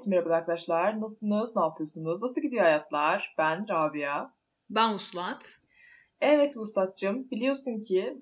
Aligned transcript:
Evet 0.00 0.06
merhaba 0.06 0.34
arkadaşlar. 0.34 1.00
Nasılsınız? 1.00 1.56
Ne 1.56 1.62
yapıyorsunuz? 1.62 2.22
Nasıl 2.22 2.40
gidiyor 2.40 2.62
hayatlar? 2.62 3.34
Ben 3.38 3.68
Rabia. 3.68 4.30
Ben 4.70 4.94
Uslat. 4.94 5.58
Evet 6.20 6.56
Vuslat'cığım 6.56 7.30
biliyorsun 7.30 7.84
ki 7.84 8.14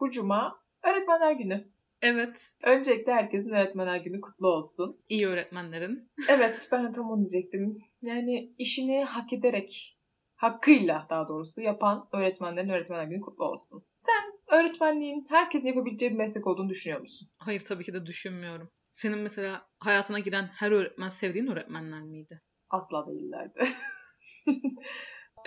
bu 0.00 0.10
cuma 0.10 0.60
öğretmenler 0.84 1.32
günü. 1.32 1.68
Evet. 2.02 2.52
Öncelikle 2.62 3.12
herkesin 3.12 3.50
öğretmenler 3.50 3.96
günü 3.96 4.20
kutlu 4.20 4.48
olsun. 4.48 5.00
iyi 5.08 5.26
öğretmenlerin. 5.26 6.10
Evet 6.28 6.68
ben 6.72 6.88
de 6.88 6.92
tam 6.92 7.10
onu 7.10 7.20
diyecektim. 7.20 7.78
Yani 8.02 8.52
işini 8.58 9.04
hak 9.04 9.32
ederek, 9.32 9.98
hakkıyla 10.36 11.06
daha 11.10 11.28
doğrusu 11.28 11.60
yapan 11.60 12.08
öğretmenlerin 12.12 12.68
öğretmenler 12.68 13.04
günü 13.04 13.20
kutlu 13.20 13.44
olsun. 13.44 13.84
Sen 14.06 14.58
öğretmenliğin 14.58 15.26
herkesin 15.28 15.66
yapabileceği 15.66 16.12
bir 16.12 16.16
meslek 16.16 16.46
olduğunu 16.46 16.68
düşünüyor 16.68 17.00
musun? 17.00 17.28
Hayır 17.38 17.60
tabii 17.60 17.84
ki 17.84 17.94
de 17.94 18.06
düşünmüyorum. 18.06 18.70
Senin 18.96 19.18
mesela 19.18 19.66
hayatına 19.78 20.18
giren 20.18 20.50
her 20.52 20.70
öğretmen 20.70 21.08
sevdiğin 21.08 21.46
öğretmenler 21.46 22.02
miydi? 22.02 22.42
Asla 22.70 23.06
değillerdi. 23.06 23.68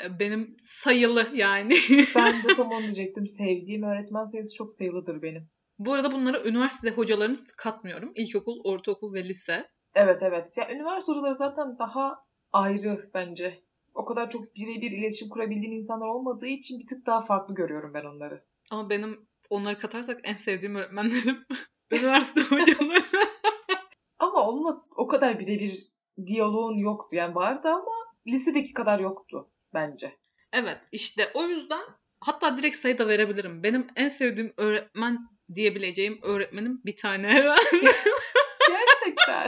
E, 0.03 0.19
Benim 0.19 0.57
sayılı 0.63 1.27
yani. 1.33 1.75
ben 2.15 2.43
de 2.43 2.55
tam 2.55 2.71
onu 2.71 2.81
diyecektim. 2.81 3.27
Sevdiğim 3.27 3.83
öğretmen 3.83 4.25
sayısı 4.25 4.55
çok 4.55 4.75
sayılıdır 4.75 5.21
benim. 5.21 5.49
Bu 5.79 5.93
arada 5.93 6.11
bunlara 6.11 6.43
üniversite 6.43 6.91
hocalarını 6.91 7.37
katmıyorum. 7.57 8.11
İlkokul, 8.15 8.61
ortaokul 8.63 9.13
ve 9.13 9.23
lise. 9.23 9.67
Evet 9.95 10.23
evet. 10.23 10.57
Ya 10.57 10.71
üniversite 10.71 11.11
hocaları 11.11 11.35
zaten 11.35 11.79
daha 11.79 12.17
ayrı 12.51 13.09
bence. 13.13 13.59
O 13.93 14.05
kadar 14.05 14.29
çok 14.29 14.55
birebir 14.55 14.91
iletişim 14.91 15.29
kurabildiğin 15.29 15.81
insanlar 15.81 16.07
olmadığı 16.07 16.47
için 16.47 16.79
bir 16.79 16.87
tık 16.87 17.05
daha 17.05 17.21
farklı 17.25 17.55
görüyorum 17.55 17.93
ben 17.93 18.05
onları. 18.05 18.43
Ama 18.71 18.89
benim 18.89 19.27
onları 19.49 19.79
katarsak 19.79 20.19
en 20.23 20.37
sevdiğim 20.37 20.75
öğretmenlerim 20.75 21.45
üniversite 21.91 22.41
hocaları. 22.55 23.03
Ama 24.19 24.47
onunla 24.49 24.85
o 24.95 25.07
kadar 25.07 25.39
birebir 25.39 25.73
diyaloğun 26.25 26.77
yoktu. 26.77 27.15
Yani 27.15 27.35
vardı 27.35 27.67
ama 27.69 27.91
lisedeki 28.27 28.73
kadar 28.73 28.99
yoktu 28.99 29.49
bence. 29.73 30.17
Evet 30.53 30.77
işte 30.91 31.31
o 31.33 31.43
yüzden 31.43 31.81
hatta 32.19 32.57
direkt 32.57 32.75
sayı 32.75 32.97
da 32.97 33.07
verebilirim. 33.07 33.63
Benim 33.63 33.87
en 33.95 34.09
sevdiğim 34.09 34.53
öğretmen 34.57 35.29
diyebileceğim 35.55 36.19
öğretmenim 36.23 36.81
bir 36.85 36.95
tane 36.97 37.27
herhalde. 37.27 37.61
Gerçekten. 38.69 39.47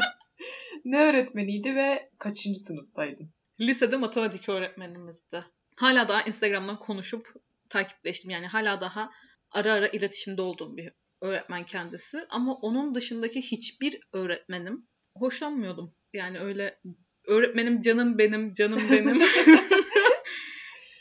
ne 0.85 0.99
öğretmeniydi 0.99 1.75
ve 1.75 2.09
kaçıncı 2.17 2.59
sınıftaydın? 2.59 3.33
Lisede 3.59 3.97
matematik 3.97 4.49
öğretmenimizdi. 4.49 5.45
Hala 5.75 6.07
daha 6.07 6.21
Instagram'dan 6.21 6.79
konuşup 6.79 7.33
takipleştim. 7.69 8.31
Yani 8.31 8.47
hala 8.47 8.81
daha 8.81 9.11
ara 9.51 9.73
ara 9.73 9.87
iletişimde 9.87 10.41
olduğum 10.41 10.77
bir 10.77 10.93
öğretmen 11.21 11.63
kendisi. 11.63 12.25
Ama 12.29 12.53
onun 12.53 12.95
dışındaki 12.95 13.41
hiçbir 13.41 13.99
öğretmenim 14.13 14.87
hoşlanmıyordum. 15.15 15.93
Yani 16.13 16.39
öyle 16.39 16.79
öğretmenim 17.27 17.81
canım 17.81 18.17
benim, 18.17 18.53
canım 18.53 18.81
benim 18.91 19.21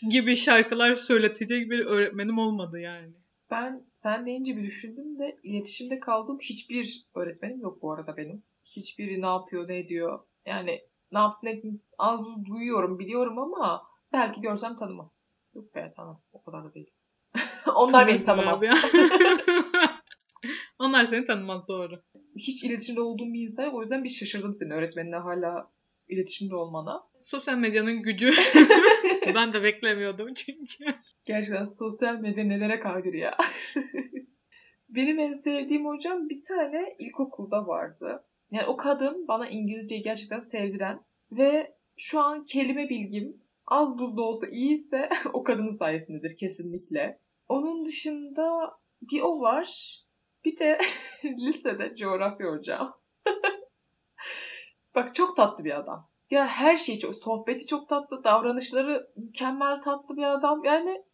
gibi 0.11 0.37
şarkılar 0.37 0.97
söyletecek 0.97 1.71
bir 1.71 1.87
öğretmenim 1.87 2.39
olmadı 2.39 2.81
yani. 2.81 3.13
Ben 3.51 3.85
sen 4.03 4.27
deyince 4.27 4.57
bir 4.57 4.63
düşündüm 4.63 5.19
de 5.19 5.37
iletişimde 5.43 6.01
kaldığım 6.01 6.39
hiçbir 6.39 7.05
öğretmenim 7.15 7.61
yok 7.61 7.83
bu 7.83 7.93
arada 7.93 8.17
benim. 8.17 8.43
Hiçbiri 8.65 9.23
ne 9.23 9.27
yapıyor, 9.27 9.69
ne 9.69 9.79
ediyor. 9.79 10.21
Yani 10.47 10.81
ne 11.13 11.19
yaptı, 11.19 11.47
ne 11.47 11.51
ettiğini 11.51 11.79
az 11.99 12.21
buz 12.21 12.47
duyuyorum, 12.47 12.99
biliyorum 12.99 13.39
ama 13.39 13.83
belki 14.13 14.41
görsem 14.41 14.77
tanımam. 14.77 15.11
Yok 15.55 15.75
be 15.75 15.93
tamam, 15.97 16.23
o 16.33 16.43
kadar 16.43 16.65
da 16.65 16.75
değil. 16.75 16.91
Onlar 17.75 18.07
beni 18.07 18.25
tanımaz. 18.25 18.63
Onlar 20.81 21.05
seni 21.05 21.25
tanımaz 21.25 21.69
doğru. 21.69 22.03
Hiç 22.37 22.65
iletişimde 22.65 23.01
olduğum 23.01 23.33
bir 23.33 23.41
insan 23.41 23.65
yok. 23.65 23.75
O 23.75 23.83
yüzden 23.83 24.05
bir 24.05 24.09
şaşırdım 24.09 24.55
senin 24.55 24.71
öğretmenine 24.71 25.17
hala 25.17 25.71
iletişimde 26.09 26.55
olmana. 26.55 27.03
Sosyal 27.23 27.57
medyanın 27.57 28.03
gücü. 28.03 28.33
ben 29.35 29.53
de 29.53 29.63
beklemiyordum 29.63 30.35
çünkü. 30.35 30.85
Gerçekten 31.25 31.65
sosyal 31.65 32.15
medya 32.15 32.45
nelere 32.45 32.81
kadir 32.81 33.13
ya. 33.13 33.37
Benim 34.89 35.19
en 35.19 35.33
sevdiğim 35.33 35.87
hocam 35.87 36.29
bir 36.29 36.45
tane 36.45 36.97
ilkokulda 36.99 37.67
vardı. 37.67 38.25
Yani 38.51 38.67
o 38.67 38.77
kadın 38.77 39.29
bana 39.29 39.49
İngilizceyi 39.49 40.03
gerçekten 40.03 40.41
sevdiren 40.41 41.01
ve 41.33 41.75
şu 41.97 42.21
an 42.21 42.45
kelime 42.45 42.89
bilgim 42.89 43.37
az 43.67 43.99
buzda 43.99 44.23
olsa 44.23 44.47
iyiyse 44.47 45.09
o 45.33 45.43
kadının 45.43 45.71
sayesindedir 45.79 46.37
kesinlikle. 46.37 47.19
Onun 47.49 47.87
dışında 47.87 48.71
bir 49.03 49.21
o 49.21 49.41
var. 49.41 50.01
Bir 50.45 50.59
de 50.59 50.79
lisede 51.25 51.97
coğrafya 51.97 52.51
hocam. 52.51 53.01
Bak 54.95 55.15
çok 55.15 55.37
tatlı 55.37 55.65
bir 55.65 55.79
adam. 55.79 56.11
Ya 56.31 56.47
her 56.47 56.77
şey 56.77 56.99
çok, 56.99 57.15
sohbeti 57.15 57.67
çok 57.67 57.89
tatlı, 57.89 58.25
davranışları 58.25 59.11
mükemmel 59.17 59.83
tatlı 59.83 60.17
bir 60.17 60.23
adam. 60.23 60.65
Yani 60.65 61.05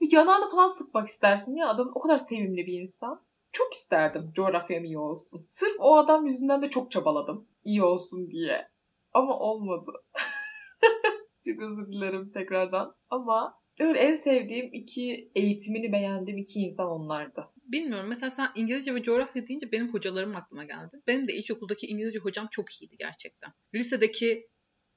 yanağını 0.00 0.50
falan 0.50 0.68
sıkmak 0.68 1.08
istersin 1.08 1.56
ya 1.56 1.68
adam 1.68 1.92
o 1.94 2.00
kadar 2.00 2.18
sevimli 2.18 2.66
bir 2.66 2.80
insan. 2.80 3.26
Çok 3.52 3.72
isterdim 3.72 4.30
coğrafyam 4.34 4.84
iyi 4.84 4.98
olsun. 4.98 5.46
Sırf 5.48 5.76
o 5.78 5.96
adam 5.96 6.26
yüzünden 6.26 6.62
de 6.62 6.70
çok 6.70 6.90
çabaladım 6.90 7.48
iyi 7.64 7.82
olsun 7.82 8.30
diye. 8.30 8.68
Ama 9.12 9.38
olmadı. 9.38 9.92
çok 11.44 11.62
özür 11.62 11.92
dilerim 11.92 12.30
tekrardan. 12.34 12.94
Ama 13.10 13.58
öyle 13.80 13.98
en 13.98 14.14
sevdiğim 14.16 14.70
iki 14.72 15.30
eğitimini 15.34 15.92
beğendiğim 15.92 16.38
iki 16.38 16.60
insan 16.60 16.86
onlardı. 16.86 17.48
Bilmiyorum. 17.66 18.08
Mesela 18.08 18.30
sen 18.30 18.48
İngilizce 18.54 18.94
ve 18.94 19.02
coğrafya 19.02 19.46
deyince 19.48 19.72
benim 19.72 19.94
hocalarım 19.94 20.36
aklıma 20.36 20.64
geldi. 20.64 21.00
Benim 21.06 21.28
de 21.28 21.34
ilkokuldaki 21.34 21.86
İngilizce 21.86 22.18
hocam 22.18 22.48
çok 22.50 22.82
iyiydi 22.82 22.96
gerçekten. 22.98 23.52
Lisedeki 23.74 24.48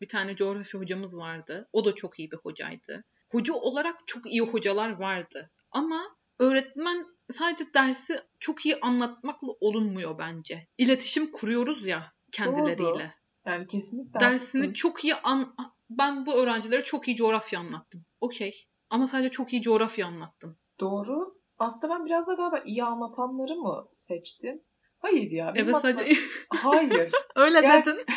bir 0.02 0.07
tane 0.07 0.35
coğrafya 0.35 0.81
hocamız 0.81 1.18
vardı. 1.18 1.69
O 1.74 1.85
da 1.85 1.96
çok 1.96 2.19
iyi 2.19 2.31
bir 2.31 2.38
hocaydı. 2.38 3.03
Hoca 3.30 3.53
olarak 3.53 3.96
çok 4.07 4.31
iyi 4.31 4.41
hocalar 4.41 4.90
vardı. 4.90 5.52
Ama 5.72 6.16
öğretmen 6.40 7.06
sadece 7.31 7.74
dersi 7.74 8.22
çok 8.40 8.66
iyi 8.66 8.80
anlatmakla 8.80 9.47
olunmuyor 9.59 10.18
bence. 10.18 10.68
İletişim 10.78 11.31
kuruyoruz 11.31 11.88
ya 11.88 12.13
kendileriyle. 12.31 12.78
Doğru. 12.78 13.01
Yani 13.46 13.68
kesinlikle 13.68 14.19
Dersini 14.19 14.62
haklısın. 14.62 14.74
çok 14.74 15.03
iyi 15.03 15.16
an... 15.16 15.56
Ben 15.90 16.25
bu 16.25 16.34
öğrencilere 16.36 16.84
çok 16.84 17.07
iyi 17.07 17.16
coğrafya 17.16 17.59
anlattım. 17.59 18.06
Okey. 18.22 18.68
Ama 18.90 19.07
sadece 19.07 19.30
çok 19.30 19.53
iyi 19.53 19.62
coğrafya 19.62 20.07
anlattım. 20.07 20.57
Doğru. 20.80 21.38
Aslında 21.59 21.94
ben 21.94 22.06
biraz 22.06 22.28
da 22.28 22.34
galiba 22.34 22.59
iyi 22.66 22.84
anlatanları 22.84 23.56
mı 23.56 23.88
seçtim? 23.94 24.62
Hayır 25.00 25.31
ya. 25.31 25.53
Evet 25.56 25.75
aklıma- 25.75 25.80
sadece 25.81 26.14
Hayır. 26.50 27.12
öyle 27.36 27.62
Gel- 27.62 27.86
dedin. 27.86 28.06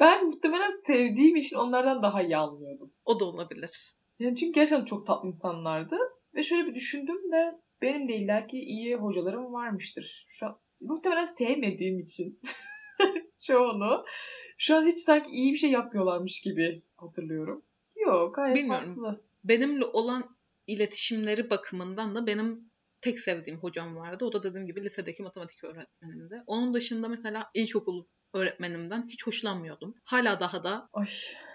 Ben 0.00 0.26
muhtemelen 0.26 0.70
sevdiğim 0.86 1.36
için 1.36 1.56
onlardan 1.56 2.02
daha 2.02 2.22
iyi 2.22 2.36
anlıyordum. 2.36 2.92
O 3.04 3.20
da 3.20 3.24
olabilir. 3.24 3.94
Yani 4.18 4.36
çünkü 4.36 4.52
gerçekten 4.52 4.84
çok 4.84 5.06
tatlı 5.06 5.28
insanlardı. 5.28 5.96
Ve 6.34 6.42
şöyle 6.42 6.66
bir 6.66 6.74
düşündüm 6.74 7.32
de 7.32 7.60
benim 7.82 8.08
de 8.08 8.16
illaki 8.16 8.58
iyi 8.58 8.96
hocalarım 8.96 9.52
varmıştır. 9.52 10.24
Şu 10.28 10.46
an 10.46 10.58
muhtemelen 10.80 11.24
sevmediğim 11.24 12.00
için 12.00 12.40
çoğunu. 13.46 14.04
Şu 14.58 14.76
an 14.76 14.84
hiç 14.86 14.98
sanki 14.98 15.30
iyi 15.30 15.52
bir 15.52 15.58
şey 15.58 15.70
yapmıyorlarmış 15.70 16.40
gibi 16.40 16.82
hatırlıyorum. 16.96 17.62
Yok 17.96 18.34
gayet 18.34 18.56
Bilmiyorum. 18.56 18.94
farklı. 19.02 19.24
benimle 19.44 19.84
olan 19.84 20.24
iletişimleri 20.66 21.50
bakımından 21.50 22.14
da 22.14 22.26
benim 22.26 22.70
tek 23.00 23.20
sevdiğim 23.20 23.58
hocam 23.58 23.96
vardı. 23.96 24.24
O 24.24 24.32
da 24.32 24.42
dediğim 24.42 24.66
gibi 24.66 24.84
lisedeki 24.84 25.22
matematik 25.22 25.64
öğretmenimdi. 25.64 26.42
Onun 26.46 26.74
dışında 26.74 27.08
mesela 27.08 27.50
ilkokul 27.54 28.04
öğretmenimden 28.34 29.08
hiç 29.08 29.26
hoşlanmıyordum. 29.26 29.94
Hala 30.04 30.40
daha 30.40 30.64
da 30.64 30.88
Ay. 30.92 31.06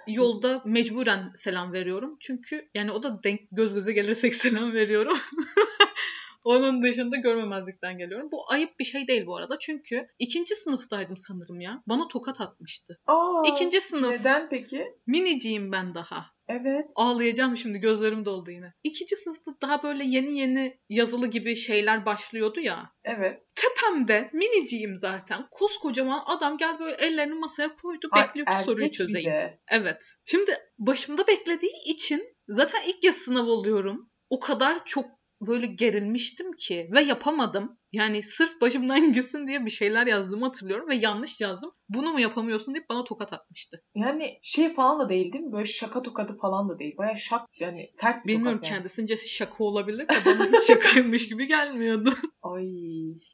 yolda 0.08 0.62
mecburen 0.66 1.32
selam 1.36 1.74
veriyorum. 1.74 2.18
Çünkü 2.20 2.70
yani 2.76 2.92
o 2.92 3.04
da 3.04 3.24
denk 3.24 3.42
göz 3.52 3.74
göze 3.74 3.94
gelirsek 3.94 4.36
selam 4.46 4.74
veriyorum. 4.74 5.18
Onun 6.44 6.84
dışında 6.84 7.18
görmemezlikten 7.18 7.98
geliyorum. 7.98 8.32
Bu 8.32 8.52
ayıp 8.52 8.80
bir 8.80 8.86
şey 8.86 9.08
değil 9.08 9.26
bu 9.26 9.38
arada. 9.38 9.60
Çünkü 9.60 10.08
ikinci 10.20 10.56
sınıftaydım 10.56 11.18
sanırım 11.18 11.60
ya. 11.60 11.84
Bana 11.88 12.08
tokat 12.08 12.42
atmıştı. 12.42 13.00
Aa, 13.08 13.44
İkinci 13.48 13.82
sınıf. 13.82 14.12
Neden 14.12 14.50
peki? 14.50 14.94
Miniciyim 15.08 15.72
ben 15.72 15.96
daha. 15.96 16.26
Evet. 16.50 16.86
Ağlayacağım 16.96 17.58
şimdi 17.58 17.80
gözlerim 17.80 18.26
doldu 18.26 18.52
yine. 18.52 18.74
İkinci 18.84 19.16
sınıfta 19.16 19.52
daha 19.62 19.84
böyle 19.84 20.04
yeni 20.04 20.40
yeni 20.40 20.80
yazılı 20.90 21.28
gibi 21.28 21.56
şeyler 21.56 22.06
başlıyordu 22.06 22.60
ya. 22.60 22.92
Evet. 23.04 23.44
Tepemde 23.56 24.30
miniciyim 24.34 24.98
zaten. 24.98 25.48
Koskocaman 25.52 26.24
adam 26.26 26.58
geldi 26.58 26.80
böyle 26.80 26.96
ellerini 26.96 27.34
masaya 27.34 27.76
koydu. 27.76 28.08
Ay, 28.12 28.28
bekliyor 28.28 28.48
ki 28.48 28.54
soruyu 28.66 28.92
çözeyim. 28.92 29.32
de. 29.32 29.60
Evet. 29.72 30.04
Şimdi 30.26 30.52
başımda 30.78 31.28
beklediği 31.28 31.72
için 31.86 32.24
zaten 32.48 32.82
ilk 32.88 33.02
kez 33.02 33.16
sınav 33.16 33.46
oluyorum. 33.48 34.10
O 34.30 34.40
kadar 34.40 34.86
çok 34.86 35.06
böyle 35.42 35.66
gerilmiştim 35.66 36.52
ki 36.54 36.90
ve 36.92 37.02
yapamadım. 37.02 37.79
Yani 37.92 38.24
sırf 38.24 38.62
başımdan 38.62 39.14
gitsin 39.14 39.48
diye 39.48 39.66
bir 39.66 39.72
şeyler 39.72 40.08
yazdığımı 40.08 40.46
hatırlıyorum 40.46 40.90
ve 40.90 40.96
yanlış 40.96 41.42
yazdım. 41.42 41.72
Bunu 41.90 42.12
mu 42.14 42.20
yapamıyorsun 42.20 42.74
deyip 42.76 42.90
bana 42.90 43.04
tokat 43.04 43.34
atmıştı. 43.34 43.84
Yani 43.96 44.40
şey 44.44 44.74
falan 44.74 45.00
da 45.00 45.10
değil 45.10 45.34
değil 45.34 45.44
mi? 45.44 45.52
Böyle 45.52 45.66
şaka 45.66 46.02
tokadı 46.02 46.38
falan 46.42 46.70
da 46.70 46.80
değil. 46.80 46.98
Baya 46.98 47.16
şak 47.16 47.42
yani 47.60 47.90
sert 48.02 48.26
bir 48.26 48.34
Bilmiyorum 48.34 48.58
tokat 48.58 48.72
yani. 48.72 48.78
kendisince 48.78 49.18
şaka 49.18 49.64
olabilir 49.64 50.08
de 50.08 50.26
bana 50.26 50.46
hiç 50.46 50.68
şakaymış 50.68 51.30
gibi 51.30 51.48
gelmiyordu. 51.48 52.14
Ay 52.42 52.66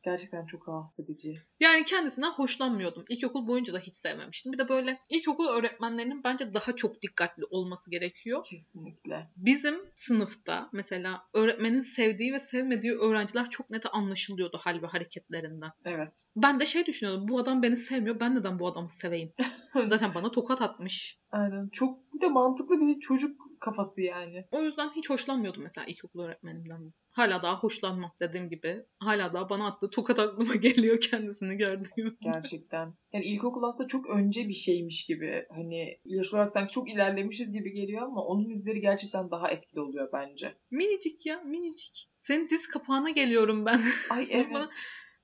gerçekten 0.03 0.45
çok 0.45 0.69
rahatsız 0.69 1.05
edici. 1.05 1.41
Yani 1.59 1.85
kendisinden 1.85 2.31
hoşlanmıyordum. 2.31 3.05
İlkokul 3.09 3.47
boyunca 3.47 3.73
da 3.73 3.79
hiç 3.79 3.95
sevmemiştim. 3.95 4.53
Bir 4.53 4.57
de 4.57 4.69
böyle 4.69 4.99
ilkokul 5.09 5.47
öğretmenlerinin 5.47 6.23
bence 6.23 6.53
daha 6.53 6.75
çok 6.75 7.01
dikkatli 7.01 7.43
olması 7.49 7.91
gerekiyor. 7.91 8.45
Kesinlikle. 8.49 9.27
Bizim 9.37 9.75
sınıfta 9.95 10.69
mesela 10.73 11.21
öğretmenin 11.33 11.81
sevdiği 11.81 12.33
ve 12.33 12.39
sevmediği 12.39 12.93
öğrenciler 12.93 13.49
çok 13.49 13.69
net 13.69 13.85
anlaşılıyordu 14.45 14.57
hal 14.57 14.81
ve 14.81 14.87
hareketlerinden. 14.87 15.71
Evet. 15.85 16.29
Ben 16.35 16.59
de 16.59 16.65
şey 16.65 16.85
düşünüyordum. 16.85 17.27
Bu 17.27 17.39
adam 17.39 17.63
beni 17.63 17.77
sevmiyor. 17.77 18.19
Ben 18.19 18.35
neden 18.35 18.59
bu 18.59 18.67
adamı 18.67 18.89
seveyim? 18.89 19.33
Zaten 19.87 20.13
bana 20.13 20.31
tokat 20.31 20.61
atmış. 20.61 21.19
Aynen. 21.35 21.69
Çok 21.71 22.13
bir 22.13 22.21
de 22.21 22.27
mantıklı 22.27 22.81
bir 22.81 22.99
çocuk 22.99 23.41
kafası 23.59 24.01
yani. 24.01 24.45
O 24.51 24.61
yüzden 24.61 24.89
hiç 24.89 25.09
hoşlanmıyordum 25.09 25.63
mesela 25.63 25.85
ilkokul 25.85 26.19
öğretmenimden. 26.19 26.93
Hala 27.11 27.43
daha 27.43 27.59
hoşlanmam 27.59 28.11
dediğim 28.19 28.49
gibi. 28.49 28.85
Hala 28.99 29.33
daha 29.33 29.49
bana 29.49 29.67
attığı 29.67 29.89
tokat 29.89 30.19
aklıma 30.19 30.55
geliyor 30.65 31.01
kendisini 31.01 31.57
gördüğüm. 31.57 32.17
Gerçekten. 32.21 32.93
Yani 33.13 33.25
ilkokul 33.25 33.63
aslında 33.63 33.87
çok 33.87 34.09
önce 34.09 34.47
bir 34.47 34.53
şeymiş 34.53 35.05
gibi. 35.05 35.45
Hani 35.49 35.97
yaş 36.05 36.33
olarak 36.33 36.51
sanki 36.51 36.73
çok 36.73 36.89
ilerlemişiz 36.89 37.53
gibi 37.53 37.71
geliyor 37.71 38.01
ama 38.01 38.25
onun 38.25 38.49
izleri 38.49 38.81
gerçekten 38.81 39.31
daha 39.31 39.49
etkili 39.51 39.79
oluyor 39.79 40.09
bence. 40.13 40.53
Minicik 40.71 41.25
ya 41.25 41.41
minicik. 41.41 42.09
Senin 42.19 42.49
diz 42.49 42.67
kapağına 42.67 43.09
geliyorum 43.09 43.65
ben. 43.65 43.81
Ay 44.09 44.27
evet. 44.31 44.69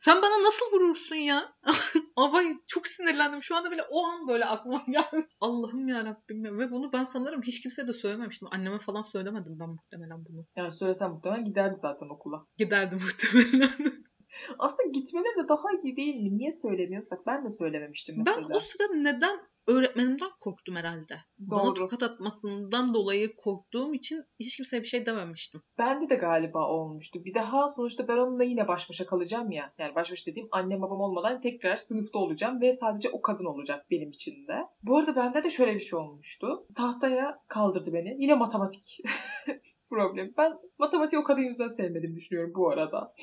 Sen 0.01 0.21
bana 0.21 0.44
nasıl 0.44 0.65
vurursun 0.74 1.15
ya? 1.15 1.53
Ama 2.15 2.42
çok 2.68 2.88
sinirlendim. 2.88 3.44
Şu 3.44 3.56
anda 3.56 3.71
bile 3.71 3.83
o 3.92 4.06
an 4.06 4.27
böyle 4.27 4.45
aklıma 4.45 4.86
geldi. 4.92 5.27
Allah'ım 5.42 5.88
ya 5.88 6.06
Rabbim 6.06 6.45
ya. 6.45 6.57
Ve 6.57 6.71
bunu 6.71 6.94
ben 6.94 7.03
sanırım 7.03 7.42
hiç 7.42 7.62
kimseye 7.62 7.88
de 7.88 7.94
söylememiştim. 7.94 8.48
Anneme 8.51 8.80
falan 8.80 9.01
söylemedim 9.01 9.59
ben 9.59 9.69
muhtemelen 9.69 10.25
bunu. 10.25 10.45
Yani 10.56 10.71
söylesem 10.71 11.12
muhtemelen 11.12 11.45
giderdi 11.45 11.77
zaten 11.81 12.09
okula. 12.09 12.45
Giderdim 12.57 13.00
muhtemelen. 13.00 13.69
Aslında 14.59 14.89
gitmeleri 14.89 15.44
de 15.44 15.50
daha 15.50 15.71
iyi 15.83 15.95
değil 15.95 16.15
mi? 16.15 16.38
Niye 16.38 16.53
söylemiyorsak? 16.53 17.27
Ben 17.27 17.45
de 17.45 17.57
söylememiştim 17.57 18.15
mesela. 18.18 18.50
ben 18.50 18.56
o 18.56 18.59
sırada 18.59 18.94
neden 18.94 19.39
öğretmenimden 19.68 20.30
korktum 20.40 20.75
herhalde. 20.75 21.19
Bana 21.40 21.63
Doğru. 21.63 21.74
tokat 21.74 22.04
atmasından 22.04 22.94
dolayı 22.94 23.36
korktuğum 23.36 23.94
için 23.94 24.24
hiç 24.40 24.58
kimseye 24.58 24.81
bir 24.81 24.88
şey 24.88 25.06
dememiştim. 25.06 25.62
Bende 25.78 26.10
de 26.10 26.16
galiba 26.16 26.68
olmuştu. 26.68 27.25
Bir 27.25 27.34
daha 27.34 27.69
sonuçta 27.69 28.08
ben 28.08 28.18
onunla 28.18 28.44
yine 28.44 28.68
baş 28.68 28.90
başa 28.90 29.06
kalacağım 29.06 29.52
ya. 29.52 29.74
Yani 29.78 29.96
baş 29.96 30.12
başa 30.12 30.31
dediğim 30.31 30.48
annem 30.52 30.81
babam 30.81 31.02
olmadan 31.02 31.42
tekrar 31.42 31.75
sınıfta 31.75 32.19
olacağım 32.19 32.62
ve 32.62 32.74
sadece 32.74 33.10
o 33.10 33.22
kadın 33.22 33.46
olacak 33.46 33.86
benim 33.92 34.10
için 34.10 34.48
de. 34.48 34.68
Bu 34.84 34.98
arada 34.98 35.16
bende 35.16 35.44
de 35.44 35.50
şöyle 35.50 35.75
bir 35.75 35.80
şey 35.80 36.00
olmuştu. 36.00 36.66
Tahtaya 36.75 37.40
kaldırdı 37.48 37.94
beni. 37.94 38.16
Yine 38.19 38.36
matematik 38.36 38.98
problemi. 39.90 40.34
Ben 40.38 40.54
matematiği 40.80 41.19
o 41.19 41.24
kadın 41.24 41.42
yüzünden 41.42 41.75
sevmedim 41.75 42.16
düşünüyorum 42.16 42.54
bu 42.56 42.69
arada. 42.69 43.13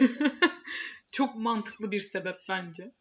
Çok 1.12 1.36
mantıklı 1.36 1.90
bir 1.90 2.00
sebep 2.00 2.36
bence. 2.48 2.92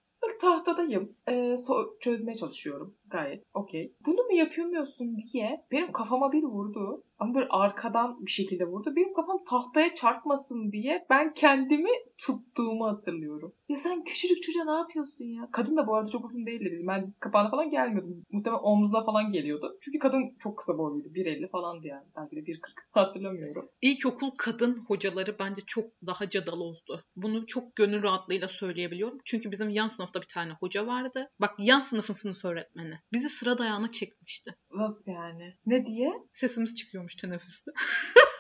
Tahtadayım. 0.45 1.15
Ee, 1.27 1.31
so- 1.33 1.99
çözmeye 1.99 2.35
çalışıyorum. 2.35 2.95
Gayet 3.09 3.43
okey. 3.53 3.93
Bunu 4.05 4.23
mu 4.23 4.33
yapamıyorsun 4.33 5.17
diye 5.17 5.65
benim 5.71 5.91
kafama 5.91 6.31
bir 6.31 6.43
vurdu. 6.43 7.03
Ama 7.19 7.33
böyle 7.33 7.47
arkadan 7.49 8.25
bir 8.25 8.31
şekilde 8.31 8.65
vurdu. 8.65 8.95
Benim 8.95 9.13
kafam 9.13 9.43
tahtaya 9.49 9.93
çarpmasın 9.93 10.71
diye 10.71 11.05
ben 11.09 11.33
kendimi 11.33 11.89
tuttuğumu 12.17 12.85
hatırlıyorum. 12.87 13.53
Ya 13.69 13.77
sen 13.77 14.03
küçücük 14.03 14.43
çocuğa 14.43 14.65
ne 14.65 14.71
yapıyorsun 14.71 15.25
ya? 15.25 15.49
Kadın 15.51 15.77
da 15.77 15.87
bu 15.87 15.95
arada 15.95 16.09
çok 16.09 16.25
uzun 16.25 16.45
değildi. 16.45 16.83
Ben 16.87 17.07
diz 17.07 17.19
kapağına 17.19 17.49
falan 17.49 17.69
gelmiyordum. 17.69 18.23
Muhtemelen 18.31 18.63
omzuna 18.63 19.03
falan 19.03 19.31
geliyordu. 19.31 19.77
Çünkü 19.81 19.99
kadın 19.99 20.35
çok 20.39 20.57
kısa 20.57 20.77
boyluydu. 20.77 21.07
1.50 21.07 21.49
falandı 21.49 21.87
yani. 21.87 22.05
Belki 22.17 22.35
de 22.35 22.39
1.40. 22.39 22.59
Hatırlamıyorum. 22.91 23.69
İlkokul 23.81 24.31
kadın 24.37 24.77
hocaları 24.87 25.35
bence 25.39 25.61
çok 25.67 25.85
daha 26.05 26.29
cadalozdu. 26.29 27.03
Bunu 27.15 27.45
çok 27.47 27.75
gönül 27.75 28.03
rahatlığıyla 28.03 28.47
söyleyebiliyorum. 28.47 29.17
Çünkü 29.25 29.51
bizim 29.51 29.69
yan 29.69 29.87
sınıfta 29.87 30.21
bir 30.21 30.27
tane 30.27 30.51
hoca 30.51 30.87
vardı. 30.87 31.29
Bak 31.41 31.55
yan 31.59 31.81
sınıfın 31.81 32.13
sınıf 32.13 32.45
öğretmeni. 32.45 32.94
Bizi 33.13 33.29
sıra 33.29 33.57
dayağına 33.57 33.91
çekmişti. 33.91 34.55
Nasıl 34.71 35.11
yani? 35.11 35.53
Ne 35.65 35.85
diye? 35.85 36.11
Sesimiz 36.33 36.75
çıkıyormuş 36.75 37.15
teneffüste. 37.15 37.71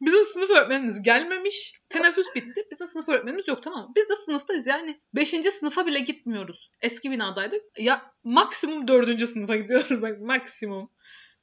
Bizim 0.00 0.24
sınıf 0.24 0.50
öğretmenimiz 0.50 1.02
gelmemiş. 1.02 1.72
Teneffüs 1.88 2.26
bitti. 2.34 2.66
Bizim 2.70 2.86
sınıf 2.86 3.08
öğretmenimiz 3.08 3.48
yok 3.48 3.62
tamam 3.62 3.82
mı? 3.82 3.92
Biz 3.96 4.08
de 4.08 4.14
sınıftayız 4.24 4.66
yani. 4.66 5.00
Beşinci 5.14 5.50
sınıfa 5.50 5.86
bile 5.86 5.98
gitmiyoruz. 5.98 6.70
Eski 6.80 7.10
binadaydık. 7.10 7.62
Ya 7.78 8.12
maksimum 8.24 8.88
dördüncü 8.88 9.26
sınıfa 9.26 9.56
gidiyoruz 9.56 10.02
bak 10.02 10.20
maksimum. 10.20 10.90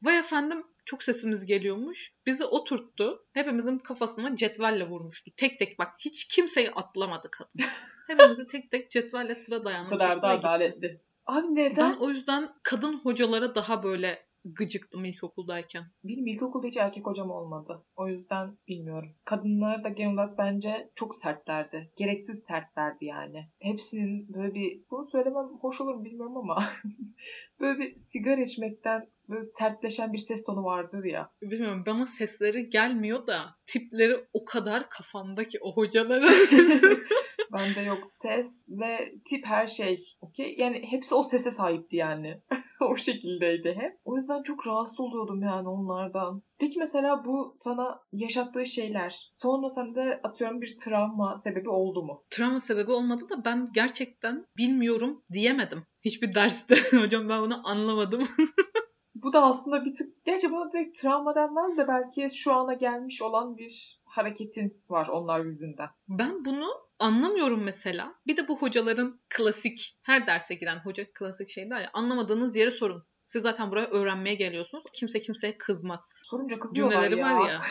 Vay 0.01 0.18
efendim 0.19 0.63
çok 0.86 1.04
sesimiz 1.04 1.46
geliyormuş. 1.46 2.13
Bizi 2.25 2.46
oturttu. 2.46 3.25
Hepimizin 3.34 3.80
kafasına 3.80 4.36
cetvelle 4.36 4.88
vurmuştu. 4.88 5.31
Tek 5.38 5.60
tek 5.60 5.80
bak 5.80 5.94
hiç 6.00 6.28
kimseyi 6.28 6.72
atlamadı 6.72 7.31
kadın. 7.31 7.69
Hepimizi 8.08 8.48
tek 8.48 8.72
tek 8.72 8.92
cetvelle 8.92 9.36
sıra 9.36 9.60
Bu 9.60 9.66
dayanı 9.66 9.90
kadar 9.90 10.22
da 10.22 10.28
adaletli. 10.28 11.01
Abi 11.25 11.56
neden? 11.56 11.92
Ben 11.92 11.98
o 12.00 12.10
yüzden 12.10 12.50
kadın 12.63 13.00
hocalara 13.00 13.56
daha 13.56 13.83
böyle 13.83 14.25
gıcıktım 14.45 15.06
ilkokuldayken. 15.06 15.83
Benim 16.04 16.27
ilkokulda 16.27 16.68
hiç 16.68 16.77
erkek 16.77 17.06
hocam 17.06 17.31
olmadı. 17.31 17.86
O 17.95 18.07
yüzden 18.07 18.57
bilmiyorum. 18.68 19.10
Kadınlar 19.25 19.83
da 19.83 19.89
genel 19.89 20.13
olarak 20.13 20.38
bence 20.38 20.92
çok 20.95 21.16
sertlerdi. 21.16 21.92
Gereksiz 21.98 22.44
sertlerdi 22.48 23.06
yani. 23.06 23.50
Hepsinin 23.60 24.33
böyle 24.33 24.54
bir, 24.54 24.81
bunu 24.92 25.07
söylemem 25.12 25.45
hoş 25.62 25.81
olur 25.81 25.95
mu 25.95 26.06
bilmiyorum 26.06 26.38
ama 26.38 26.69
böyle 27.60 27.80
bir 27.80 27.95
sigara 28.10 28.42
içmekten 28.42 29.07
böyle 29.30 29.44
sertleşen 29.44 30.13
bir 30.13 30.18
ses 30.18 30.45
tonu 30.45 30.63
vardır 30.63 31.04
ya. 31.04 31.30
Bilmiyorum 31.42 31.83
bana 31.86 32.06
sesleri 32.06 32.69
gelmiyor 32.69 33.27
da 33.27 33.56
tipleri 33.68 34.25
o 34.33 34.45
kadar 34.45 34.89
kafamdaki 34.89 35.57
o 35.62 35.75
hocaların. 35.75 36.30
Bende 37.54 37.82
yok 37.82 38.00
ses 38.22 38.66
ve 38.70 39.14
tip 39.30 39.46
her 39.46 39.68
şey. 39.68 40.04
Okey? 40.22 40.56
Yani 40.58 40.84
hepsi 40.90 41.16
o 41.16 41.24
sese 41.24 41.52
sahipti 41.52 41.96
yani. 41.96 42.42
o 42.82 42.98
şekildeydi 42.98 43.76
hep. 43.78 44.00
O 44.06 44.18
yüzden 44.18 44.44
çok 44.44 44.68
rahatsız 44.68 45.00
oluyordum 45.00 45.42
yani 45.42 45.70
onlardan. 45.70 46.42
Peki 46.60 46.80
mesela 46.80 47.26
bu 47.26 47.58
sana 47.60 48.00
yaşattığı 48.12 48.66
şeyler 48.66 49.30
sonra 49.34 49.70
sende 49.70 50.20
atıyorum 50.24 50.62
bir 50.62 50.78
travma 50.78 51.42
sebebi 51.44 51.70
oldu 51.70 52.04
mu? 52.04 52.24
Travma 52.30 52.60
sebebi 52.60 52.92
olmadı 52.92 53.30
da 53.30 53.46
ben 53.46 53.68
gerçekten 53.74 54.46
bilmiyorum 54.58 55.24
diyemedim. 55.32 55.84
Hiçbir 56.06 56.36
derste 56.36 56.76
hocam 57.02 57.30
ben 57.30 57.42
bunu 57.42 57.68
anlamadım. 57.68 58.24
Bu 59.16 59.34
da 59.34 59.44
aslında 59.44 59.86
bir 59.86 59.94
tık, 59.96 60.26
gerçi 60.26 60.52
buna 60.52 60.72
direkt 60.72 61.02
travma 61.02 61.36
denmez 61.36 61.78
de 61.78 61.88
belki 61.88 62.36
şu 62.36 62.54
ana 62.54 62.74
gelmiş 62.74 63.22
olan 63.22 63.58
bir 63.58 64.02
hareketin 64.17 64.84
var 64.89 65.07
onlar 65.07 65.39
yüzünden. 65.39 65.89
Ben 66.10 66.45
bunu 66.45 66.67
anlamıyorum 67.00 67.63
mesela. 67.63 68.15
Bir 68.27 68.38
de 68.38 68.48
bu 68.48 68.57
hocaların 68.60 69.19
klasik, 69.29 69.98
her 70.01 70.27
derse 70.27 70.55
giren 70.55 70.79
hoca 70.79 71.05
klasik 71.13 71.50
şey 71.50 71.69
der 71.69 71.79
ya 71.79 71.89
anlamadığınız 71.93 72.55
yere 72.55 72.72
sorun. 72.72 73.03
Siz 73.25 73.43
zaten 73.43 73.72
buraya 73.72 73.88
öğrenmeye 73.88 74.36
geliyorsunuz. 74.36 74.84
Kimse 74.93 75.22
kimseye 75.22 75.57
kızmaz. 75.57 76.22
Sorunca 76.25 76.60
kızıyorlar 76.60 77.03
Cümleleri 77.03 77.19
ya. 77.19 77.25
var 77.25 77.50
ya. 77.50 77.62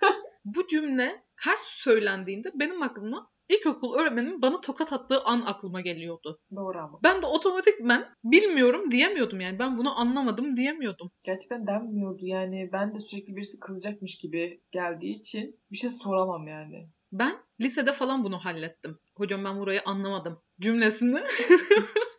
bu 0.44 0.66
cümle 0.66 1.24
her 1.36 1.58
söylendiğinde 1.62 2.52
benim 2.54 2.82
aklıma 2.82 3.29
ilkokul 3.50 3.94
öğretmenimin 3.94 4.42
bana 4.42 4.60
tokat 4.60 4.92
attığı 4.92 5.22
an 5.24 5.42
aklıma 5.46 5.80
geliyordu. 5.80 6.38
Doğru 6.56 6.78
ama. 6.78 7.00
Ben 7.02 7.22
de 7.22 7.26
otomatikmen 7.26 8.06
bilmiyorum 8.24 8.90
diyemiyordum 8.90 9.40
yani. 9.40 9.58
Ben 9.58 9.78
bunu 9.78 10.00
anlamadım 10.00 10.56
diyemiyordum. 10.56 11.10
Gerçekten 11.24 11.66
denmiyordu 11.66 12.26
yani. 12.26 12.70
Ben 12.72 12.94
de 12.94 13.00
sürekli 13.00 13.36
birisi 13.36 13.60
kızacakmış 13.60 14.18
gibi 14.18 14.60
geldiği 14.72 15.18
için 15.18 15.60
bir 15.70 15.76
şey 15.76 15.90
soramam 15.90 16.48
yani. 16.48 16.88
Ben 17.12 17.36
lisede 17.60 17.92
falan 17.92 18.24
bunu 18.24 18.38
hallettim. 18.38 18.98
Hocam 19.16 19.44
ben 19.44 19.60
burayı 19.60 19.80
anlamadım 19.84 20.42
cümlesini. 20.60 21.20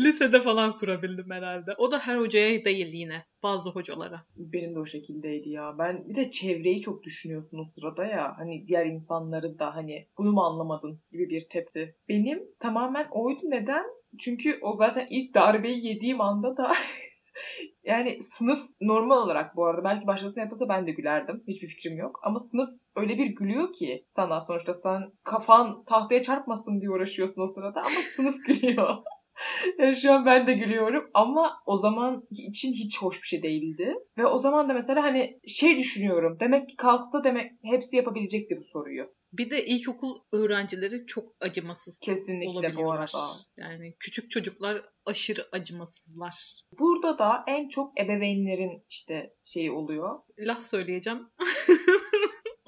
lisede 0.00 0.40
falan 0.40 0.78
kurabildim 0.78 1.30
herhalde. 1.30 1.74
O 1.78 1.90
da 1.90 1.98
her 1.98 2.16
hocaya 2.16 2.64
değil 2.64 2.92
yine. 2.92 3.24
Bazı 3.42 3.70
hocalara. 3.70 4.22
Benim 4.36 4.74
de 4.74 4.78
o 4.78 4.86
şekildeydi 4.86 5.50
ya. 5.50 5.78
Ben 5.78 6.08
bir 6.08 6.14
de 6.14 6.30
çevreyi 6.30 6.80
çok 6.80 7.02
düşünüyorsun 7.02 7.58
o 7.58 7.64
sırada 7.64 8.06
ya. 8.06 8.38
Hani 8.38 8.66
diğer 8.66 8.86
insanları 8.86 9.58
da 9.58 9.76
hani 9.76 10.06
bunu 10.18 10.32
mu 10.32 10.42
anlamadın 10.42 11.00
gibi 11.12 11.28
bir 11.28 11.48
tepki. 11.48 11.94
Benim 12.08 12.42
tamamen 12.60 13.08
oydu. 13.10 13.40
Neden? 13.42 13.84
Çünkü 14.18 14.58
o 14.62 14.76
zaten 14.76 15.06
ilk 15.10 15.34
darbeyi 15.34 15.86
yediğim 15.86 16.20
anda 16.20 16.56
da 16.56 16.72
yani 17.84 18.22
sınıf 18.22 18.58
normal 18.80 19.16
olarak 19.16 19.56
bu 19.56 19.66
arada 19.66 19.84
belki 19.84 20.06
başkasına 20.06 20.42
yapılsa 20.42 20.68
ben 20.68 20.86
de 20.86 20.90
gülerdim. 20.90 21.42
Hiçbir 21.48 21.68
fikrim 21.68 21.96
yok. 21.96 22.20
Ama 22.22 22.38
sınıf 22.38 22.70
öyle 22.96 23.18
bir 23.18 23.26
gülüyor 23.26 23.72
ki 23.72 24.02
sana 24.06 24.40
sonuçta 24.40 24.74
sen 24.74 25.12
kafan 25.24 25.84
tahtaya 25.84 26.22
çarpmasın 26.22 26.80
diye 26.80 26.90
uğraşıyorsun 26.90 27.42
o 27.42 27.46
sırada 27.46 27.80
ama 27.80 28.00
sınıf 28.16 28.36
gülüyor. 28.46 28.96
Yani 29.78 29.96
şu 29.96 30.12
an 30.12 30.26
ben 30.26 30.46
de 30.46 30.52
gülüyorum 30.52 31.10
ama 31.14 31.62
o 31.66 31.76
zaman 31.76 32.26
için 32.30 32.72
hiç 32.72 32.98
hoş 33.02 33.22
bir 33.22 33.26
şey 33.26 33.42
değildi. 33.42 33.94
Ve 34.18 34.26
o 34.26 34.38
zaman 34.38 34.68
da 34.68 34.72
mesela 34.72 35.02
hani 35.02 35.40
şey 35.46 35.78
düşünüyorum. 35.78 36.36
Demek 36.40 36.68
ki 36.68 36.76
kalksa 36.76 37.24
demek 37.24 37.52
hepsi 37.62 37.96
yapabilecekti 37.96 38.56
bu 38.58 38.64
soruyu. 38.64 39.06
Bir 39.32 39.50
de 39.50 39.66
ilkokul 39.66 40.18
öğrencileri 40.32 41.06
çok 41.06 41.34
acımasız 41.40 41.98
Kesinlikle 41.98 42.76
bu 42.76 42.92
arada. 42.92 43.28
Yani 43.56 43.94
küçük 44.00 44.30
çocuklar 44.30 44.82
aşırı 45.06 45.48
acımasızlar. 45.52 46.34
Burada 46.78 47.18
da 47.18 47.44
en 47.46 47.68
çok 47.68 48.00
ebeveynlerin 48.00 48.84
işte 48.88 49.34
şeyi 49.44 49.70
oluyor. 49.70 50.18
Laf 50.38 50.62
söyleyeceğim. 50.62 51.28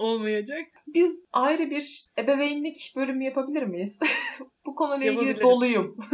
Olmayacak. 0.03 0.67
Biz 0.87 1.25
ayrı 1.33 1.71
bir 1.71 2.07
ebeveynlik 2.19 2.93
bölümü 2.97 3.25
yapabilir 3.25 3.63
miyiz? 3.63 3.99
bu 4.67 4.75
konuyla 4.75 5.13
ilgili 5.13 5.41
doluyum. 5.41 5.97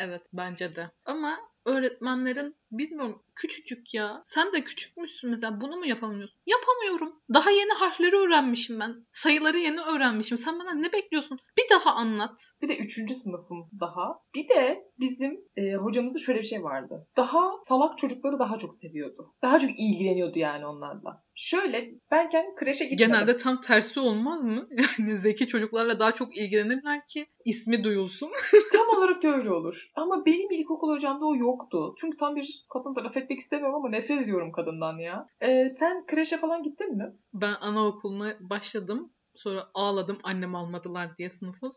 Evet 0.00 0.22
bence 0.32 0.76
de. 0.76 0.90
Ama 1.04 1.38
öğretmenlerin 1.64 2.56
bilmiyorum 2.70 3.22
küçücük 3.38 3.94
ya. 3.94 4.22
Sen 4.24 4.52
de 4.52 4.64
küçükmüşsün 4.64 5.30
mesela 5.30 5.60
bunu 5.60 5.76
mu 5.76 5.86
yapamıyorsun? 5.86 6.38
Yapamıyorum. 6.46 7.20
Daha 7.34 7.50
yeni 7.50 7.72
harfleri 7.72 8.16
öğrenmişim 8.16 8.80
ben. 8.80 9.06
Sayıları 9.12 9.58
yeni 9.58 9.80
öğrenmişim. 9.80 10.38
Sen 10.38 10.58
bana 10.58 10.74
ne 10.74 10.92
bekliyorsun? 10.92 11.38
Bir 11.58 11.70
daha 11.70 11.92
anlat. 11.92 12.40
Bir 12.62 12.68
de 12.68 12.76
üçüncü 12.76 13.14
sınıfım 13.14 13.70
daha. 13.80 14.20
Bir 14.34 14.48
de 14.48 14.84
bizim 15.00 15.40
e, 15.56 15.74
hocamızda 15.74 16.18
şöyle 16.18 16.38
bir 16.38 16.44
şey 16.44 16.62
vardı. 16.62 17.06
Daha 17.16 17.52
salak 17.68 17.98
çocukları 17.98 18.38
daha 18.38 18.58
çok 18.58 18.74
seviyordu. 18.74 19.34
Daha 19.42 19.58
çok 19.58 19.70
ilgileniyordu 19.70 20.38
yani 20.38 20.66
onlarla. 20.66 21.24
Şöyle 21.34 21.90
ben 22.10 22.30
kendim 22.30 22.54
kreşe 22.56 22.84
gitmedim. 22.84 23.12
Genelde 23.12 23.36
tam 23.36 23.60
tersi 23.60 24.00
olmaz 24.00 24.44
mı? 24.44 24.68
Yani 24.98 25.18
zeki 25.18 25.46
çocuklarla 25.46 25.98
daha 25.98 26.14
çok 26.14 26.36
ilgilenirler 26.36 27.06
ki 27.06 27.26
ismi 27.44 27.84
duyulsun. 27.84 28.30
Tam 28.72 28.98
olarak 28.98 29.24
öyle 29.24 29.50
olur. 29.50 29.90
Ama 29.94 30.26
benim 30.26 30.50
ilkokul 30.50 30.94
hocamda 30.94 31.26
o 31.26 31.36
yoktu. 31.36 31.94
Çünkü 32.00 32.16
tam 32.16 32.36
bir 32.36 32.57
kadın 32.72 32.94
da 32.96 33.04
laf 33.04 33.16
etmek 33.16 33.38
istemiyorum 33.38 33.74
ama 33.74 33.88
nefret 33.88 34.22
ediyorum 34.22 34.52
kadından 34.52 34.98
ya. 34.98 35.28
E, 35.40 35.68
sen 35.68 36.06
kreşe 36.06 36.36
falan 36.36 36.62
gittin 36.62 36.96
mi? 36.96 37.12
Ben 37.34 37.54
anaokuluna 37.60 38.36
başladım. 38.40 39.12
Sonra 39.34 39.64
ağladım 39.74 40.18
annem 40.22 40.54
almadılar 40.54 41.16
diye 41.16 41.30
sınıfa. 41.30 41.70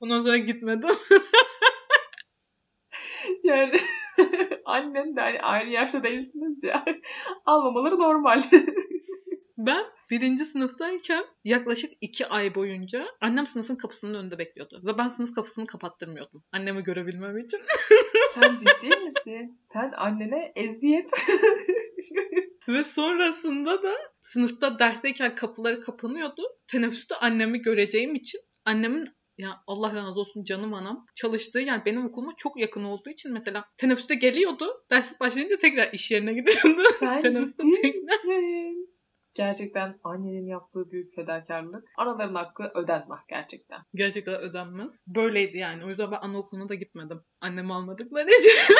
Ondan 0.00 0.22
sonra 0.22 0.36
gitmedim. 0.36 0.90
Yani 3.44 3.80
annen 4.64 5.16
de 5.16 5.20
hani 5.20 5.40
aynı 5.40 5.70
yaşta 5.70 6.04
değilsiniz 6.04 6.64
ya. 6.64 6.84
Almamaları 7.46 7.98
normal. 7.98 8.42
Ben 9.66 9.84
birinci 10.10 10.44
sınıftayken 10.44 11.24
yaklaşık 11.44 11.92
iki 12.00 12.26
ay 12.26 12.54
boyunca 12.54 13.06
annem 13.20 13.46
sınıfın 13.46 13.76
kapısının 13.76 14.14
önünde 14.14 14.38
bekliyordu. 14.38 14.82
Ve 14.84 14.98
ben 14.98 15.08
sınıf 15.08 15.34
kapısını 15.34 15.66
kapattırmıyordum. 15.66 16.44
Annemi 16.52 16.82
görebilmem 16.82 17.38
için. 17.38 17.60
Sen 18.34 18.56
ciddi 18.56 18.96
misin? 18.96 19.60
Sen 19.72 19.92
annene 19.96 20.52
eziyet. 20.56 21.10
Ve 22.68 22.84
sonrasında 22.84 23.82
da 23.82 23.92
sınıfta 24.22 24.78
dersteyken 24.78 25.34
kapıları 25.34 25.80
kapanıyordu. 25.80 26.42
Teneffüste 26.66 27.14
annemi 27.14 27.62
göreceğim 27.62 28.14
için 28.14 28.40
annemin 28.64 29.08
ya 29.38 29.50
Allah 29.66 29.94
razı 29.94 30.20
olsun 30.20 30.44
canım 30.44 30.74
anam 30.74 31.06
çalıştığı 31.14 31.58
yer 31.58 31.84
benim 31.84 32.06
okuluma 32.06 32.32
çok 32.36 32.60
yakın 32.60 32.84
olduğu 32.84 33.10
için 33.10 33.32
mesela 33.32 33.64
teneffüste 33.76 34.14
geliyordu. 34.14 34.84
Ders 34.90 35.20
başlayınca 35.20 35.58
tekrar 35.58 35.92
iş 35.92 36.10
yerine 36.10 36.32
gidiyordu. 36.32 36.82
Sen 37.00 37.22
ciddi 37.34 37.82
tekrar- 37.82 37.94
misin? 37.94 38.91
Gerçekten 39.34 40.00
annenin 40.04 40.46
yaptığı 40.46 40.90
büyük 40.90 41.14
fedakarlık. 41.14 41.84
Anaların 41.96 42.34
hakkı 42.34 42.70
ödenmez 42.74 43.20
gerçekten. 43.28 43.80
Gerçekten 43.94 44.34
ödenmez. 44.34 45.02
Böyleydi 45.06 45.58
yani. 45.58 45.84
O 45.84 45.88
yüzden 45.88 46.10
ben 46.10 46.18
anaokuluna 46.20 46.68
da 46.68 46.74
gitmedim. 46.74 47.20
Annemi 47.40 47.74
almadıkları 47.74 48.30
için. 48.40 48.74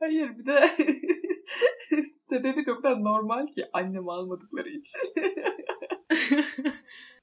Hayır 0.00 0.38
bir 0.38 0.46
de 0.46 0.76
sebebi 2.28 2.72
o 2.72 2.76
kadar 2.76 3.04
normal 3.04 3.46
ki 3.46 3.64
annemi 3.72 4.12
almadıkları 4.12 4.68
için. 4.68 5.00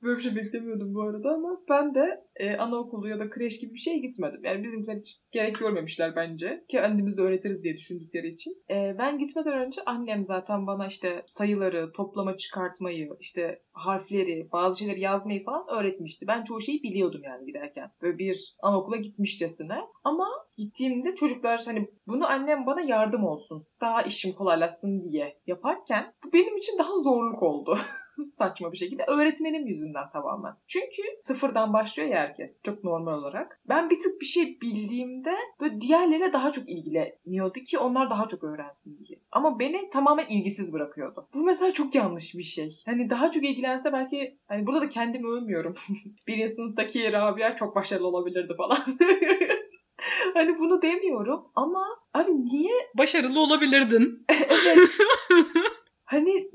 Böyle 0.03 0.17
bir 0.17 0.23
şey 0.23 0.35
beklemiyordum 0.35 0.95
bu 0.95 1.01
arada 1.01 1.29
ama 1.29 1.61
ben 1.69 1.95
de 1.95 2.23
e, 2.35 2.57
anaokulu 2.57 3.07
ya 3.07 3.19
da 3.19 3.29
kreş 3.29 3.59
gibi 3.59 3.73
bir 3.73 3.79
şeye 3.79 3.97
gitmedim. 3.97 4.41
Yani 4.43 4.63
bizimkiler 4.63 4.95
hiç 4.97 5.17
gerek 5.31 5.59
görmemişler 5.59 6.15
bence. 6.15 6.63
Ki 6.69 6.81
annemiz 6.81 7.17
de 7.17 7.21
öğretiriz 7.21 7.63
diye 7.63 7.77
düşündükleri 7.77 8.27
için. 8.27 8.55
E, 8.69 8.95
ben 8.97 9.17
gitmeden 9.17 9.53
önce 9.53 9.81
annem 9.85 10.25
zaten 10.25 10.67
bana 10.67 10.87
işte 10.87 11.25
sayıları, 11.27 11.91
toplama 11.91 12.37
çıkartmayı, 12.37 13.09
işte 13.19 13.59
harfleri, 13.73 14.49
bazı 14.51 14.79
şeyleri 14.79 14.99
yazmayı 14.99 15.43
falan 15.43 15.65
öğretmişti. 15.79 16.27
Ben 16.27 16.43
çoğu 16.43 16.61
şeyi 16.61 16.83
biliyordum 16.83 17.21
yani 17.23 17.45
giderken. 17.45 17.91
Böyle 18.01 18.17
bir 18.17 18.55
anaokula 18.61 18.97
gitmişçesine. 18.97 19.77
Ama 20.03 20.27
gittiğimde 20.57 21.15
çocuklar 21.15 21.61
hani 21.65 21.87
bunu 22.07 22.27
annem 22.27 22.65
bana 22.65 22.81
yardım 22.81 23.23
olsun. 23.23 23.67
Daha 23.81 24.01
işim 24.01 24.33
kolaylaşsın 24.33 25.03
diye 25.03 25.37
yaparken 25.47 26.13
bu 26.25 26.33
benim 26.33 26.57
için 26.57 26.77
daha 26.77 26.95
zorluk 26.95 27.43
oldu. 27.43 27.77
saçma 28.37 28.71
bir 28.71 28.77
şekilde 28.77 29.03
öğretmenim 29.03 29.67
yüzünden 29.67 30.09
tamamen. 30.13 30.53
Çünkü 30.67 31.01
sıfırdan 31.21 31.73
başlıyor 31.73 32.09
ya 32.09 32.19
herkes. 32.19 32.51
Çok 32.63 32.83
normal 32.83 33.13
olarak. 33.13 33.61
Ben 33.69 33.89
bir 33.89 33.99
tık 33.99 34.21
bir 34.21 34.25
şey 34.25 34.61
bildiğimde 34.61 35.35
böyle 35.59 35.81
diğerleriyle 35.81 36.33
daha 36.33 36.51
çok 36.51 36.69
ilgileniyordu 36.69 37.59
ki 37.59 37.77
onlar 37.77 38.09
daha 38.09 38.27
çok 38.27 38.43
öğrensin 38.43 38.97
diye. 38.97 39.19
Ama 39.31 39.59
beni 39.59 39.89
tamamen 39.89 40.25
ilgisiz 40.27 40.73
bırakıyordu. 40.73 41.27
Bu 41.33 41.43
mesela 41.43 41.73
çok 41.73 41.95
yanlış 41.95 42.35
bir 42.35 42.43
şey. 42.43 42.81
Hani 42.85 43.09
daha 43.09 43.31
çok 43.31 43.43
ilgilense 43.43 43.93
belki 43.93 44.37
hani 44.47 44.67
burada 44.67 44.81
da 44.81 44.89
kendimi 44.89 45.27
övmüyorum. 45.27 45.75
bir 46.27 46.47
sınıftaki 46.47 47.11
Rabia 47.11 47.55
çok 47.55 47.75
başarılı 47.75 48.07
olabilirdi 48.07 48.53
falan. 48.57 48.77
hani 50.33 50.57
bunu 50.57 50.81
demiyorum 50.81 51.41
ama 51.55 51.85
abi 52.13 52.31
niye 52.45 52.73
Başarılı 52.97 53.39
olabilirdin. 53.39 54.25
evet 54.29 54.77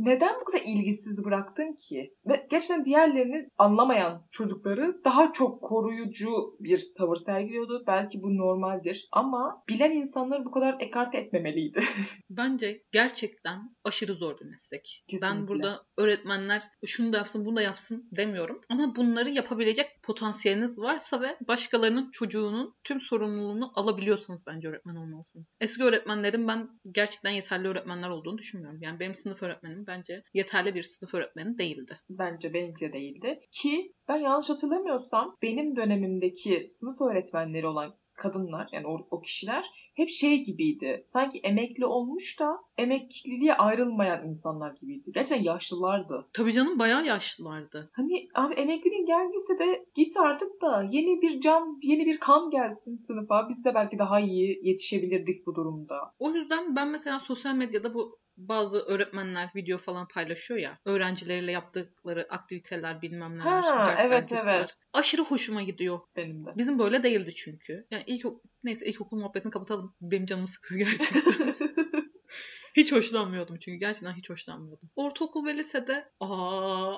neden 0.08 0.40
bu 0.40 0.44
kadar 0.44 0.62
ilgisiz 0.64 1.24
bıraktın 1.24 1.72
ki? 1.72 2.14
Ve 2.26 2.46
gerçekten 2.50 2.84
diğerlerini 2.84 3.48
anlamayan 3.58 4.26
çocukları 4.30 5.00
daha 5.04 5.32
çok 5.32 5.62
koruyucu 5.62 6.30
bir 6.60 6.82
tavır 6.98 7.16
sergiliyordu. 7.16 7.84
Belki 7.86 8.22
bu 8.22 8.36
normaldir. 8.36 9.08
Ama 9.12 9.62
bilen 9.68 9.90
insanları 9.90 10.44
bu 10.44 10.50
kadar 10.50 10.76
ekarte 10.80 11.18
etmemeliydi. 11.18 11.84
Bence 12.30 12.82
gerçekten 12.92 13.58
aşırı 13.84 14.14
zor 14.14 14.40
bir 14.40 14.44
meslek. 14.44 15.04
Kesinlikle. 15.08 15.26
Ben 15.26 15.48
burada 15.48 15.82
öğretmenler 15.96 16.62
şunu 16.86 17.12
da 17.12 17.16
yapsın 17.16 17.44
bunu 17.44 17.56
da 17.56 17.62
yapsın 17.62 18.08
demiyorum. 18.16 18.60
Ama 18.68 18.96
bunları 18.96 19.30
yapabilecek 19.30 19.86
potansiyeliniz 20.02 20.78
varsa 20.78 21.20
ve 21.20 21.36
başkalarının 21.48 22.10
çocuğunun 22.10 22.74
tüm 22.84 23.00
sorumluluğunu 23.00 23.72
alabiliyorsanız 23.74 24.40
bence 24.46 24.68
öğretmen 24.68 24.96
olmalısınız. 24.96 25.46
Eski 25.60 25.84
öğretmenlerin 25.84 26.48
ben 26.48 26.68
gerçekten 26.92 27.30
yeterli 27.30 27.68
öğretmenler 27.68 28.08
olduğunu 28.08 28.38
düşünmüyorum. 28.38 28.78
Yani 28.82 29.00
benim 29.00 29.14
sınıf 29.14 29.42
öğretmenim 29.42 29.86
bence 29.98 30.22
yeterli 30.34 30.74
bir 30.74 30.82
sınıf 30.82 31.14
öğretmeni 31.14 31.58
değildi. 31.58 32.00
Bence 32.10 32.54
benimki 32.54 32.80
de 32.80 32.92
değildi. 32.92 33.40
Ki 33.52 33.92
ben 34.08 34.16
yanlış 34.16 34.50
hatırlamıyorsam 34.50 35.36
benim 35.42 35.76
dönemimdeki 35.76 36.66
sınıf 36.68 37.00
öğretmenleri 37.00 37.66
olan 37.66 37.94
kadınlar 38.14 38.68
yani 38.72 38.86
o, 38.86 39.06
o 39.10 39.20
kişiler 39.20 39.64
hep 39.94 40.08
şey 40.08 40.44
gibiydi. 40.44 41.04
Sanki 41.08 41.38
emekli 41.38 41.86
olmuş 41.86 42.40
da 42.40 42.58
emekliliğe 42.78 43.54
ayrılmayan 43.54 44.28
insanlar 44.28 44.74
gibiydi. 44.80 45.10
Gerçekten 45.14 45.44
yaşlılardı. 45.44 46.28
Tabii 46.32 46.52
canım 46.52 46.78
bayağı 46.78 47.06
yaşlılardı. 47.06 47.90
Hani 47.92 48.28
abi 48.34 48.54
emekliliğin 48.54 49.06
geldiyse 49.06 49.58
de 49.58 49.84
git 49.94 50.16
artık 50.16 50.62
da 50.62 50.86
yeni 50.90 51.22
bir 51.22 51.40
can, 51.40 51.78
yeni 51.82 52.06
bir 52.06 52.18
kan 52.18 52.50
gelsin 52.50 52.96
sınıfa. 52.96 53.48
Biz 53.48 53.64
de 53.64 53.74
belki 53.74 53.98
daha 53.98 54.20
iyi 54.20 54.60
yetişebilirdik 54.62 55.46
bu 55.46 55.54
durumda. 55.54 55.96
O 56.18 56.30
yüzden 56.30 56.76
ben 56.76 56.88
mesela 56.88 57.20
sosyal 57.20 57.54
medyada 57.54 57.94
bu 57.94 58.18
bazı 58.38 58.78
öğretmenler 58.78 59.50
video 59.56 59.78
falan 59.78 60.08
paylaşıyor 60.08 60.60
ya. 60.60 60.78
Öğrencileriyle 60.84 61.52
yaptıkları 61.52 62.26
aktiviteler 62.30 63.02
bilmem 63.02 63.38
neler. 63.38 63.62
Ha, 63.62 63.94
evet, 63.98 64.32
evet. 64.32 64.70
Aşırı 64.92 65.22
hoşuma 65.22 65.62
gidiyor. 65.62 66.00
Benim 66.16 66.46
de. 66.46 66.50
Bizim 66.56 66.78
böyle 66.78 67.02
değildi 67.02 67.34
çünkü. 67.34 67.86
Yani 67.90 68.04
ilk 68.06 68.26
neyse 68.64 68.86
ilkokul 68.86 69.18
muhabbetini 69.18 69.52
kapatalım. 69.52 69.94
Benim 70.00 70.26
canımı 70.26 70.48
sıkıyor 70.48 70.80
gerçekten. 70.90 71.54
hiç 72.76 72.92
hoşlanmıyordum 72.92 73.56
çünkü 73.58 73.78
gerçekten 73.78 74.12
hiç 74.12 74.30
hoşlanmıyordum. 74.30 74.90
Ortaokul 74.96 75.46
ve 75.46 75.56
lisede 75.56 76.08
aa 76.20 76.94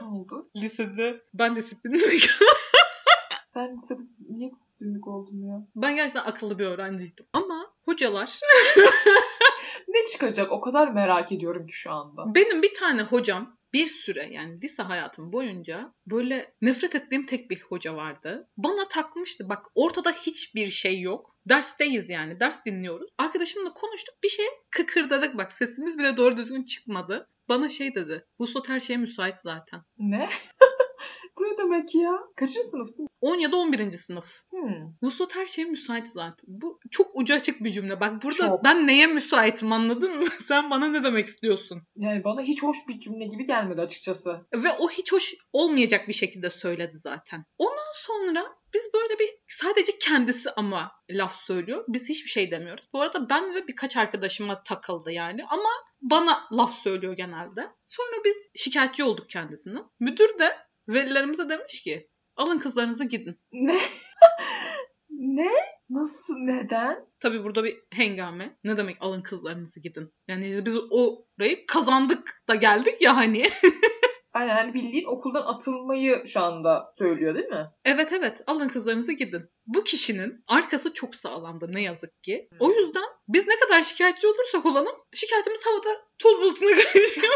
ne 0.00 0.06
oldu? 0.06 0.50
lisede 0.56 1.20
ben 1.34 1.56
disiplinliyim. 1.56 2.30
Sen 3.54 3.78
niye 4.28 4.50
disiplinlik 4.50 5.08
oldun 5.08 5.42
ya? 5.42 5.66
ben 5.76 5.96
gerçekten 5.96 6.24
akıllı 6.24 6.58
bir 6.58 6.66
öğrenciydim. 6.66 7.26
Ama 7.32 7.74
hocalar 7.84 8.40
Ne 9.88 10.06
çıkacak? 10.12 10.52
O 10.52 10.60
kadar 10.60 10.88
merak 10.88 11.32
ediyorum 11.32 11.66
ki 11.66 11.72
şu 11.72 11.90
anda. 11.90 12.34
Benim 12.34 12.62
bir 12.62 12.74
tane 12.74 13.02
hocam 13.02 13.56
bir 13.72 13.86
süre 13.86 14.28
yani 14.32 14.62
lise 14.62 14.82
hayatım 14.82 15.32
boyunca 15.32 15.92
böyle 16.06 16.54
nefret 16.62 16.94
ettiğim 16.94 17.26
tek 17.26 17.50
bir 17.50 17.60
hoca 17.60 17.96
vardı. 17.96 18.48
Bana 18.56 18.88
takmıştı. 18.88 19.48
Bak 19.48 19.66
ortada 19.74 20.12
hiçbir 20.12 20.70
şey 20.70 21.00
yok. 21.00 21.36
Dersteyiz 21.48 22.08
yani. 22.10 22.40
Ders 22.40 22.64
dinliyoruz. 22.64 23.10
Arkadaşımla 23.18 23.72
konuştuk. 23.72 24.14
Bir 24.22 24.28
şey 24.28 24.46
kıkırdadık. 24.70 25.36
Bak 25.36 25.52
sesimiz 25.52 25.98
bile 25.98 26.16
doğru 26.16 26.36
düzgün 26.36 26.64
çıkmadı. 26.64 27.28
Bana 27.48 27.68
şey 27.68 27.94
dedi. 27.94 28.26
Vuslat 28.40 28.68
her 28.68 28.80
şeye 28.80 28.96
müsait 28.96 29.36
zaten. 29.36 29.80
Ne? 29.98 30.30
Bu 31.38 31.42
ne 31.42 31.58
demek 31.58 31.94
ya? 31.94 32.12
Kaçıncı 32.36 32.68
sınıfsın? 32.68 33.05
10 33.20 33.38
ya 33.38 33.52
da 33.52 33.56
11. 33.56 33.90
sınıf. 33.90 34.42
Hmm. 34.50 34.92
Vuslat 35.02 35.36
her 35.36 35.46
şeye 35.46 35.64
müsait 35.64 36.08
zaten. 36.08 36.44
Bu 36.46 36.80
çok 36.90 37.10
ucu 37.14 37.34
açık 37.34 37.64
bir 37.64 37.72
cümle. 37.72 38.00
Bak 38.00 38.22
burada 38.22 38.46
Çok. 38.46 38.64
ben 38.64 38.86
neye 38.86 39.06
müsaitim 39.06 39.72
anladın 39.72 40.18
mı? 40.18 40.26
Sen 40.48 40.70
bana 40.70 40.88
ne 40.88 41.04
demek 41.04 41.26
istiyorsun? 41.26 41.82
Yani 41.96 42.24
bana 42.24 42.42
hiç 42.42 42.62
hoş 42.62 42.76
bir 42.88 43.00
cümle 43.00 43.26
gibi 43.26 43.46
gelmedi 43.46 43.80
açıkçası. 43.80 44.46
Ve 44.54 44.68
o 44.78 44.90
hiç 44.90 45.12
hoş 45.12 45.34
olmayacak 45.52 46.08
bir 46.08 46.12
şekilde 46.12 46.50
söyledi 46.50 46.98
zaten. 46.98 47.44
Ondan 47.58 47.92
sonra 47.94 48.46
biz 48.74 48.82
böyle 48.94 49.18
bir 49.18 49.30
sadece 49.48 49.98
kendisi 49.98 50.50
ama 50.50 50.92
laf 51.10 51.36
söylüyor. 51.46 51.84
Biz 51.88 52.08
hiçbir 52.08 52.30
şey 52.30 52.50
demiyoruz. 52.50 52.84
Bu 52.92 53.00
arada 53.00 53.28
ben 53.28 53.54
ve 53.54 53.68
birkaç 53.68 53.96
arkadaşıma 53.96 54.62
takıldı 54.62 55.12
yani. 55.12 55.44
Ama 55.44 55.70
bana 56.02 56.40
laf 56.52 56.74
söylüyor 56.78 57.16
genelde. 57.16 57.68
Sonra 57.86 58.24
biz 58.24 58.36
şikayetçi 58.54 59.04
olduk 59.04 59.30
kendisine. 59.30 59.78
Müdür 60.00 60.38
de 60.38 60.56
velilerimize 60.88 61.48
demiş 61.48 61.82
ki 61.82 62.08
alın 62.36 62.58
kızlarınızı 62.58 63.04
gidin. 63.04 63.38
Ne? 63.52 63.80
ne? 65.10 65.50
Nasıl? 65.90 66.34
Neden? 66.38 67.06
Tabii 67.20 67.44
burada 67.44 67.64
bir 67.64 67.76
hengame. 67.92 68.56
Ne 68.64 68.76
demek 68.76 68.96
alın 69.00 69.22
kızlarınızı 69.22 69.80
gidin? 69.80 70.12
Yani 70.28 70.66
biz 70.66 70.74
orayı 70.90 71.66
kazandık 71.66 72.42
da 72.48 72.54
geldik 72.54 73.02
ya 73.02 73.16
hani. 73.16 73.50
Aynen 74.32 74.54
hani 74.54 74.74
bildiğin 74.74 75.04
okuldan 75.04 75.42
atılmayı 75.42 76.22
şu 76.26 76.40
anda 76.40 76.94
söylüyor 76.98 77.34
değil 77.34 77.46
mi? 77.46 77.66
evet 77.84 78.12
evet 78.12 78.40
alın 78.46 78.68
kızlarınızı 78.68 79.12
gidin. 79.12 79.42
Bu 79.66 79.84
kişinin 79.84 80.44
arkası 80.46 80.94
çok 80.94 81.14
sağlamdı 81.14 81.66
ne 81.72 81.82
yazık 81.82 82.22
ki. 82.22 82.48
O 82.60 82.70
yüzden 82.70 83.04
biz 83.28 83.46
ne 83.46 83.56
kadar 83.58 83.82
şikayetçi 83.82 84.26
olursak 84.26 84.66
olalım 84.66 84.94
şikayetimiz 85.14 85.66
havada 85.66 86.00
toz 86.18 86.40
bulutuna 86.40 86.70
karışıyor. 86.92 87.32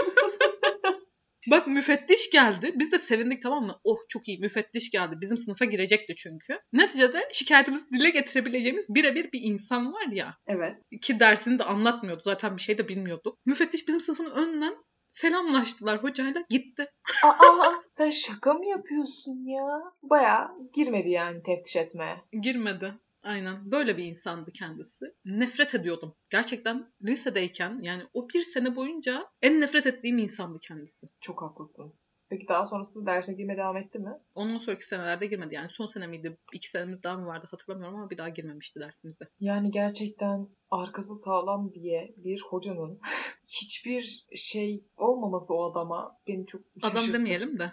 Bak 1.47 1.67
müfettiş 1.67 2.31
geldi. 2.31 2.73
Biz 2.75 2.93
de 2.93 2.99
sevindik 2.99 3.43
tamam 3.43 3.67
mı? 3.67 3.81
Oh 3.85 3.99
çok 4.09 4.29
iyi 4.29 4.39
müfettiş 4.39 4.91
geldi. 4.91 5.15
Bizim 5.21 5.37
sınıfa 5.37 5.65
girecekti 5.65 6.15
çünkü. 6.17 6.59
Neticede 6.73 7.29
şikayetimizi 7.33 7.91
dile 7.91 8.11
getirebileceğimiz 8.11 8.85
birebir 8.89 9.33
bir 9.33 9.41
insan 9.43 9.93
var 9.93 10.07
ya. 10.13 10.37
Evet. 10.47 10.77
ki 11.03 11.21
dersini 11.21 11.59
de 11.59 11.65
anlatmıyordu. 11.65 12.23
Zaten 12.25 12.57
bir 12.57 12.63
şey 12.63 12.79
de 12.79 12.89
bilmiyorduk. 12.89 13.39
Müfettiş 13.47 13.89
bizim 13.89 14.01
sınıfın 14.01 14.31
önünden 14.31 14.75
selamlaştılar 15.11 16.03
hocayla 16.03 16.45
gitti. 16.51 16.87
Aa 17.25 17.73
sen 17.89 18.11
şaka 18.11 18.55
mı 18.55 18.67
yapıyorsun 18.67 19.45
ya? 19.47 19.67
Baya 20.03 20.51
girmedi 20.75 21.11
yani 21.11 21.43
teftiş 21.43 21.77
etmeye. 21.77 22.17
Girmedi. 22.43 22.95
Aynen. 23.23 23.71
Böyle 23.71 23.97
bir 23.97 24.05
insandı 24.05 24.53
kendisi. 24.53 25.05
Nefret 25.25 25.75
ediyordum. 25.75 26.15
Gerçekten 26.31 26.93
lisedeyken 27.03 27.79
yani 27.83 28.03
o 28.15 28.29
bir 28.29 28.43
sene 28.43 28.77
boyunca 28.77 29.27
en 29.43 29.61
nefret 29.61 29.87
ettiğim 29.87 30.19
insandı 30.19 30.59
kendisi. 30.59 31.07
Çok 31.21 31.43
haklısın. 31.43 31.93
Peki 32.29 32.49
daha 32.49 32.67
sonrasında 32.67 33.07
dersine 33.07 33.37
girmeye 33.37 33.57
devam 33.57 33.77
etti 33.77 33.99
mi? 33.99 34.11
Ondan 34.35 34.59
sonraki 34.59 34.85
senelerde 34.87 35.27
girmedi. 35.27 35.55
Yani 35.55 35.69
son 35.71 35.87
sene 35.87 36.07
miydi? 36.07 36.39
İki 36.53 36.71
senemiz 36.71 37.03
daha 37.03 37.17
mı 37.17 37.27
vardı 37.27 37.49
hatırlamıyorum 37.51 37.97
ama 37.99 38.11
bir 38.11 38.19
daha 38.19 38.29
girmemişti 38.29 38.81
dersimize. 38.81 39.25
Yani 39.41 39.71
gerçekten 39.71 40.49
arkası 40.71 41.15
sağlam 41.15 41.75
diye 41.75 42.15
bir 42.17 42.41
hocanın 42.41 43.01
hiçbir 43.49 44.27
şey 44.35 44.85
olmaması 44.97 45.55
o 45.55 45.71
adama 45.71 46.17
beni 46.27 46.47
çok 46.47 46.61
Adam 46.83 46.93
şaşırttı. 46.93 47.13
demeyelim 47.19 47.59
de. 47.59 47.73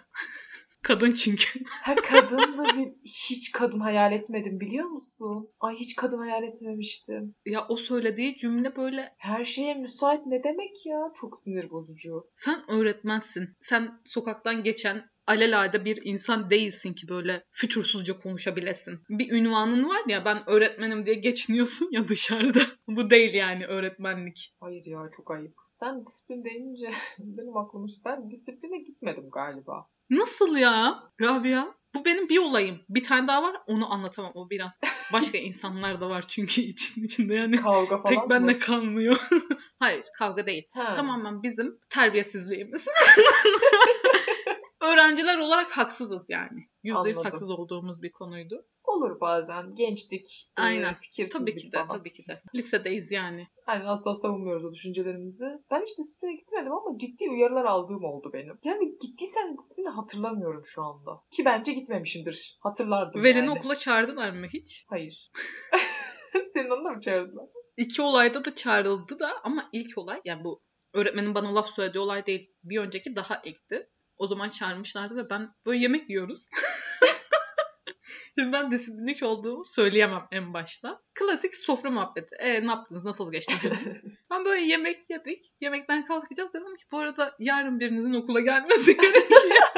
Kadın 0.82 1.12
çünkü. 1.12 1.60
Ha 1.82 1.94
kadın 1.94 2.58
da 2.58 2.64
bir 2.78 2.92
hiç 3.04 3.52
kadın 3.52 3.80
hayal 3.80 4.12
etmedim 4.12 4.60
biliyor 4.60 4.86
musun? 4.86 5.48
Ay 5.60 5.76
hiç 5.76 5.96
kadın 5.96 6.18
hayal 6.18 6.42
etmemiştim. 6.42 7.34
ya 7.46 7.66
o 7.68 7.76
söylediği 7.76 8.36
cümle 8.36 8.76
böyle 8.76 9.14
Her 9.18 9.44
şeye 9.44 9.74
müsait 9.74 10.26
ne 10.26 10.44
demek 10.44 10.86
ya? 10.86 11.12
Çok 11.20 11.38
sinir 11.38 11.70
bozucu. 11.70 12.24
sen 12.34 12.70
öğretmensin. 12.70 13.48
Sen 13.60 14.00
sokaktan 14.06 14.62
geçen 14.62 15.04
alelade 15.26 15.84
bir 15.84 16.00
insan 16.04 16.50
değilsin 16.50 16.92
ki 16.94 17.08
böyle 17.08 17.44
fütursuzca 17.50 18.20
konuşabilesin. 18.20 19.00
Bir 19.08 19.32
ünvanın 19.32 19.88
var 19.88 20.02
ya 20.08 20.24
ben 20.24 20.48
öğretmenim 20.50 21.06
diye 21.06 21.16
geçiniyorsun 21.16 21.88
ya 21.92 22.08
dışarıda. 22.08 22.60
Bu 22.88 23.10
değil 23.10 23.34
yani 23.34 23.66
öğretmenlik. 23.66 24.54
Hayır 24.60 24.86
ya 24.86 25.10
çok 25.16 25.30
ayıp. 25.30 25.54
Sen 25.80 26.06
disiplin 26.06 26.44
deyince 26.44 26.90
benim 27.18 27.56
aklıma 27.56 27.86
ben 28.04 28.30
disipline 28.30 28.78
gitmedim 28.78 29.30
galiba. 29.32 29.86
Nasıl 30.10 30.56
ya 30.56 31.02
Rabia? 31.20 31.78
Bu 31.94 32.04
benim 32.04 32.28
bir 32.28 32.38
olayım. 32.38 32.80
Bir 32.88 33.02
tane 33.02 33.28
daha 33.28 33.42
var 33.42 33.56
onu 33.66 33.92
anlatamam. 33.92 34.32
O 34.34 34.50
biraz 34.50 34.80
başka 35.12 35.38
insanlar 35.48 36.00
da 36.00 36.10
var 36.10 36.24
çünkü 36.28 36.60
için 36.60 37.04
içinde 37.04 37.34
yani. 37.34 37.56
Kavga 37.56 38.02
falan 38.02 38.14
Tek 38.14 38.18
mı? 38.18 38.30
benle 38.30 38.58
kalmıyor. 38.58 39.28
Hayır 39.78 40.04
kavga 40.18 40.46
değil. 40.46 40.68
Ha. 40.70 40.94
Tamamen 40.96 41.42
bizim 41.42 41.78
terbiyesizliğimiz. 41.90 42.86
Öğrenciler 44.80 45.38
olarak 45.38 45.76
haksızız 45.76 46.22
yani. 46.28 46.68
Yüzde 46.82 47.08
yüz 47.08 47.24
haksız 47.24 47.50
olduğumuz 47.50 48.02
bir 48.02 48.12
konuydu. 48.12 48.66
Olur 48.88 49.20
bazen. 49.20 49.74
Gençlik, 49.74 50.50
e, 50.58 50.62
Aynen. 50.62 50.94
fikirsizlik 50.94 51.40
Tabii 51.40 51.56
ki 51.56 51.72
de, 51.72 51.76
falan. 51.76 51.98
tabii 51.98 52.12
ki 52.12 52.24
de. 52.28 52.42
Lisedeyiz 52.54 53.12
yani. 53.12 53.48
Aynen 53.66 53.86
asla 53.86 54.14
savunmuyoruz 54.14 54.64
o 54.64 54.72
düşüncelerimizi. 54.74 55.44
Ben 55.70 55.82
hiç 55.82 55.98
disipline 55.98 56.34
gitmedim 56.34 56.72
ama 56.72 56.98
ciddi 56.98 57.30
uyarılar 57.30 57.64
aldığım 57.64 58.04
oldu 58.04 58.30
benim. 58.32 58.58
Yani 58.64 58.98
gittiysen 59.00 59.56
disiplini 59.58 59.88
hatırlamıyorum 59.88 60.62
şu 60.64 60.82
anda. 60.82 61.10
Ki 61.30 61.44
bence 61.44 61.72
gitmemişimdir. 61.72 62.58
Hatırlardım 62.60 63.22
Velini 63.22 63.46
yani. 63.46 63.58
okula 63.58 63.76
çağırdılar 63.76 64.30
mı 64.30 64.46
hiç? 64.52 64.84
Hayır. 64.88 65.30
Senin 66.54 66.70
onu 66.70 66.84
da 66.84 66.90
mı 66.90 67.00
çağırdılar? 67.00 67.46
İki 67.76 68.02
olayda 68.02 68.44
da 68.44 68.54
çağrıldı 68.54 69.18
da 69.18 69.30
ama 69.44 69.68
ilk 69.72 69.98
olay 69.98 70.20
yani 70.24 70.44
bu 70.44 70.62
öğretmenin 70.94 71.34
bana 71.34 71.54
laf 71.54 71.74
söylediği 71.76 72.00
olay 72.02 72.26
değil. 72.26 72.50
Bir 72.62 72.78
önceki 72.80 73.16
daha 73.16 73.40
ekti. 73.44 73.88
O 74.16 74.26
zaman 74.26 74.50
çağırmışlardı 74.50 75.16
ve 75.16 75.30
ben 75.30 75.50
böyle 75.66 75.78
yemek 75.78 76.10
yiyoruz. 76.10 76.48
Şimdi 78.38 78.52
ben 78.52 78.70
disiplinlik 78.70 79.22
olduğumu 79.22 79.64
söyleyemem 79.64 80.28
en 80.32 80.54
başta. 80.54 81.02
Klasik 81.14 81.54
sofra 81.54 81.90
muhabbeti. 81.90 82.34
E 82.38 82.66
ne 82.66 82.70
yaptınız? 82.70 83.04
Nasıl 83.04 83.32
geçti? 83.32 83.52
ben 84.30 84.44
böyle 84.44 84.60
yemek 84.60 85.10
yedik. 85.10 85.52
Yemekten 85.60 86.06
kalkacağız. 86.06 86.52
Dedim 86.52 86.76
ki 86.76 86.84
bu 86.92 86.98
arada 86.98 87.34
yarın 87.38 87.80
birinizin 87.80 88.14
okula 88.14 88.40
gelmesi 88.40 88.96
gerekiyor. 89.00 89.68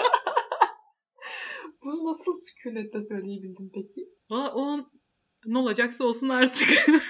Bunu 1.84 2.10
nasıl 2.10 2.34
sükunetle 2.34 3.02
söyleyebildin 3.02 3.70
peki? 3.74 4.08
Valla 4.30 4.54
o 4.54 4.62
an 4.62 4.90
ne 5.46 5.58
olacaksa 5.58 6.04
olsun 6.04 6.28
artık. 6.28 6.68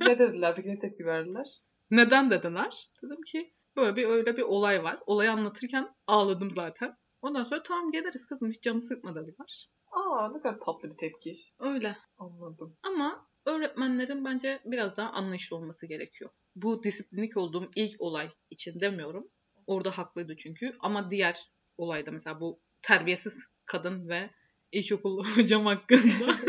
Ne 0.00 0.18
dediler 0.18 0.56
peki? 0.56 0.68
Ne 0.68 0.78
tepki 0.78 1.04
verdiler? 1.04 1.46
Neden 1.90 2.30
dediler? 2.30 2.86
Dedim 3.02 3.22
ki 3.22 3.54
böyle 3.76 3.96
bir 3.96 4.06
öyle 4.06 4.36
bir 4.36 4.42
olay 4.42 4.84
var. 4.84 4.98
Olayı 5.06 5.32
anlatırken 5.32 5.88
ağladım 6.06 6.50
zaten. 6.50 6.94
Ondan 7.22 7.44
sonra 7.44 7.62
tamam 7.62 7.90
geliriz 7.92 8.26
kızım 8.26 8.50
hiç 8.50 8.62
canı 8.62 8.82
sıkma 8.82 9.14
dediler. 9.14 9.68
Aa 9.92 10.28
ne 10.28 10.40
kadar 10.40 10.60
tatlı 10.60 10.90
bir 10.90 10.96
tepki. 10.96 11.36
Öyle. 11.58 11.96
Anladım. 12.18 12.76
Ama 12.82 13.26
öğretmenlerin 13.46 14.24
bence 14.24 14.60
biraz 14.64 14.96
daha 14.96 15.10
anlayışlı 15.10 15.56
olması 15.56 15.86
gerekiyor. 15.86 16.30
Bu 16.56 16.82
disiplinlik 16.82 17.36
olduğum 17.36 17.70
ilk 17.76 18.00
olay 18.00 18.30
için 18.50 18.80
demiyorum. 18.80 19.28
Orada 19.66 19.90
haklıydı 19.98 20.36
çünkü. 20.36 20.76
Ama 20.80 21.10
diğer 21.10 21.38
olayda 21.78 22.10
mesela 22.10 22.40
bu 22.40 22.60
terbiyesiz 22.82 23.48
kadın 23.66 24.08
ve 24.08 24.30
ilkokul 24.72 25.24
hocam 25.36 25.66
hakkında. 25.66 26.36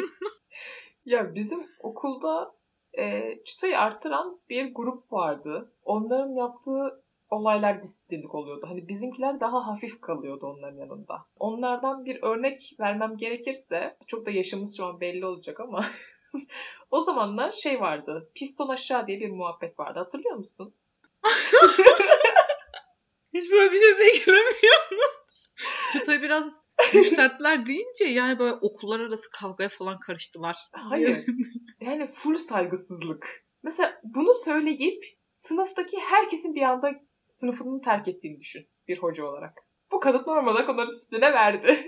Ya 1.05 1.35
bizim 1.35 1.67
okulda 1.79 2.55
e, 2.97 3.35
çıtayı 3.45 3.79
artıran 3.79 4.39
bir 4.49 4.73
grup 4.73 5.13
vardı. 5.13 5.73
Onların 5.83 6.29
yaptığı 6.35 7.03
olaylar 7.29 7.83
disiplinlik 7.83 8.35
oluyordu. 8.35 8.65
Hani 8.69 8.87
bizimkiler 8.87 9.39
daha 9.39 9.67
hafif 9.67 10.01
kalıyordu 10.01 10.45
onların 10.45 10.77
yanında. 10.77 11.25
Onlardan 11.39 12.05
bir 12.05 12.23
örnek 12.23 12.75
vermem 12.79 13.17
gerekirse, 13.17 13.97
çok 14.07 14.25
da 14.25 14.31
yaşımız 14.31 14.77
şu 14.77 14.85
an 14.85 15.01
belli 15.01 15.25
olacak 15.25 15.59
ama 15.59 15.85
o 16.91 17.01
zamanlar 17.01 17.51
şey 17.51 17.81
vardı. 17.81 18.31
Piston 18.35 18.69
aşağı 18.69 19.07
diye 19.07 19.19
bir 19.19 19.29
muhabbet 19.29 19.79
vardı. 19.79 19.99
Hatırlıyor 19.99 20.35
musun? 20.35 20.73
Hiç 23.33 23.51
böyle 23.51 23.71
bir 23.71 23.79
şey 23.79 23.97
beklemiyordum. 23.99 25.11
Çıtayı 25.93 26.21
biraz 26.21 26.43
yükselttiler 26.93 27.65
deyince 27.65 28.05
yani 28.05 28.39
böyle 28.39 28.53
okullar 28.53 28.99
arası 28.99 29.31
kavgaya 29.31 29.69
falan 29.69 29.99
karıştılar. 29.99 30.57
Hayır. 30.71 31.25
Yani 31.81 32.11
full 32.13 32.35
saygısızlık. 32.35 33.45
Mesela 33.63 34.01
bunu 34.03 34.33
söyleyip 34.45 35.03
sınıftaki 35.29 35.99
herkesin 35.99 36.55
bir 36.55 36.61
anda 36.61 36.91
sınıfını 37.39 37.81
terk 37.81 38.07
ettiğini 38.07 38.39
düşün 38.39 38.67
bir 38.87 38.97
hoca 38.97 39.25
olarak. 39.25 39.53
Bu 39.91 39.99
kadın 39.99 40.23
normal 40.27 40.51
olarak 40.51 40.69
onları 40.69 40.91
disipline 40.91 41.33
verdi. 41.33 41.87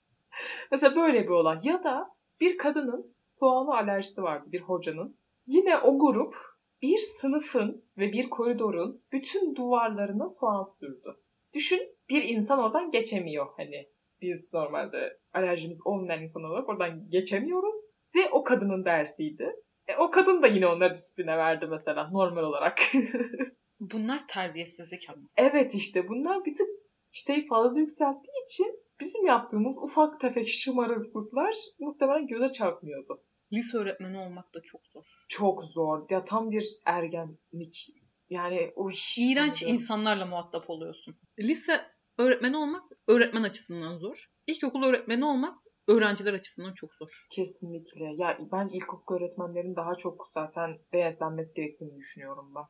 Mesela 0.70 0.96
böyle 0.96 1.24
bir 1.24 1.28
olay. 1.28 1.58
Ya 1.62 1.84
da 1.84 2.08
bir 2.40 2.58
kadının 2.58 3.16
soğana 3.22 3.76
alerjisi 3.76 4.22
vardı 4.22 4.44
bir 4.52 4.60
hocanın. 4.60 5.18
Yine 5.46 5.78
o 5.78 5.98
grup 5.98 6.34
bir 6.82 6.98
sınıfın 6.98 7.84
ve 7.98 8.12
bir 8.12 8.30
koridorun 8.30 9.02
bütün 9.12 9.56
duvarlarına 9.56 10.28
soğan 10.28 10.68
sürdü. 10.80 11.16
Düşün 11.54 11.80
bir 12.08 12.22
insan 12.22 12.58
oradan 12.58 12.90
geçemiyor 12.90 13.46
hani. 13.56 13.88
Biz 14.20 14.52
normalde 14.52 15.18
alerjimiz 15.34 15.80
olmayan 15.84 16.22
insan 16.22 16.42
olarak 16.42 16.68
oradan 16.68 17.10
geçemiyoruz. 17.10 17.74
Ve 18.14 18.30
o 18.30 18.44
kadının 18.44 18.84
dersiydi. 18.84 19.52
E, 19.86 19.96
o 19.96 20.10
kadın 20.10 20.42
da 20.42 20.46
yine 20.46 20.66
onları 20.66 20.94
disipline 20.94 21.38
verdi 21.38 21.66
mesela 21.66 22.10
normal 22.10 22.42
olarak. 22.42 22.78
Bunlar 23.90 24.28
terbiyesizlik 24.28 25.10
ama. 25.10 25.22
evet 25.36 25.74
işte 25.74 26.08
bunlar 26.08 26.44
bir 26.44 26.56
tık 26.56 26.68
çıtayı 27.12 27.48
fazla 27.48 27.80
yükselttiği 27.80 28.44
için 28.44 28.80
bizim 29.00 29.26
yaptığımız 29.26 29.78
ufak 29.78 30.20
tefek 30.20 30.48
şımarıklıklar 30.48 31.54
muhtemelen 31.78 32.26
göze 32.26 32.52
çarpmıyordu. 32.52 33.22
Lise 33.52 33.78
öğretmeni 33.78 34.18
olmak 34.18 34.54
da 34.54 34.62
çok 34.62 34.86
zor. 34.86 35.24
Çok 35.28 35.64
zor. 35.64 36.10
Ya 36.10 36.24
tam 36.24 36.50
bir 36.50 36.66
ergenlik. 36.84 37.88
Yani 38.30 38.72
o. 38.76 38.90
İğrenç 39.18 39.62
insanlarla 39.62 40.26
muhatap 40.26 40.70
oluyorsun. 40.70 41.16
Lise 41.38 41.80
öğretmeni 42.18 42.56
olmak 42.56 42.82
öğretmen 43.08 43.42
açısından 43.42 43.98
zor. 43.98 44.30
İlkokul 44.46 44.82
öğretmeni 44.82 45.24
olmak 45.24 45.58
öğrenciler 45.88 46.32
açısından 46.32 46.74
çok 46.74 46.94
zor. 46.94 47.26
Kesinlikle. 47.30 48.04
Ya 48.04 48.38
ben 48.52 48.68
ilkokul 48.68 49.14
öğretmenlerin 49.14 49.76
daha 49.76 49.94
çok 49.94 50.30
zaten 50.34 50.78
denetlenmesi 50.92 51.54
gerektiğini 51.54 51.96
düşünüyorum 51.96 52.52
ben. 52.54 52.64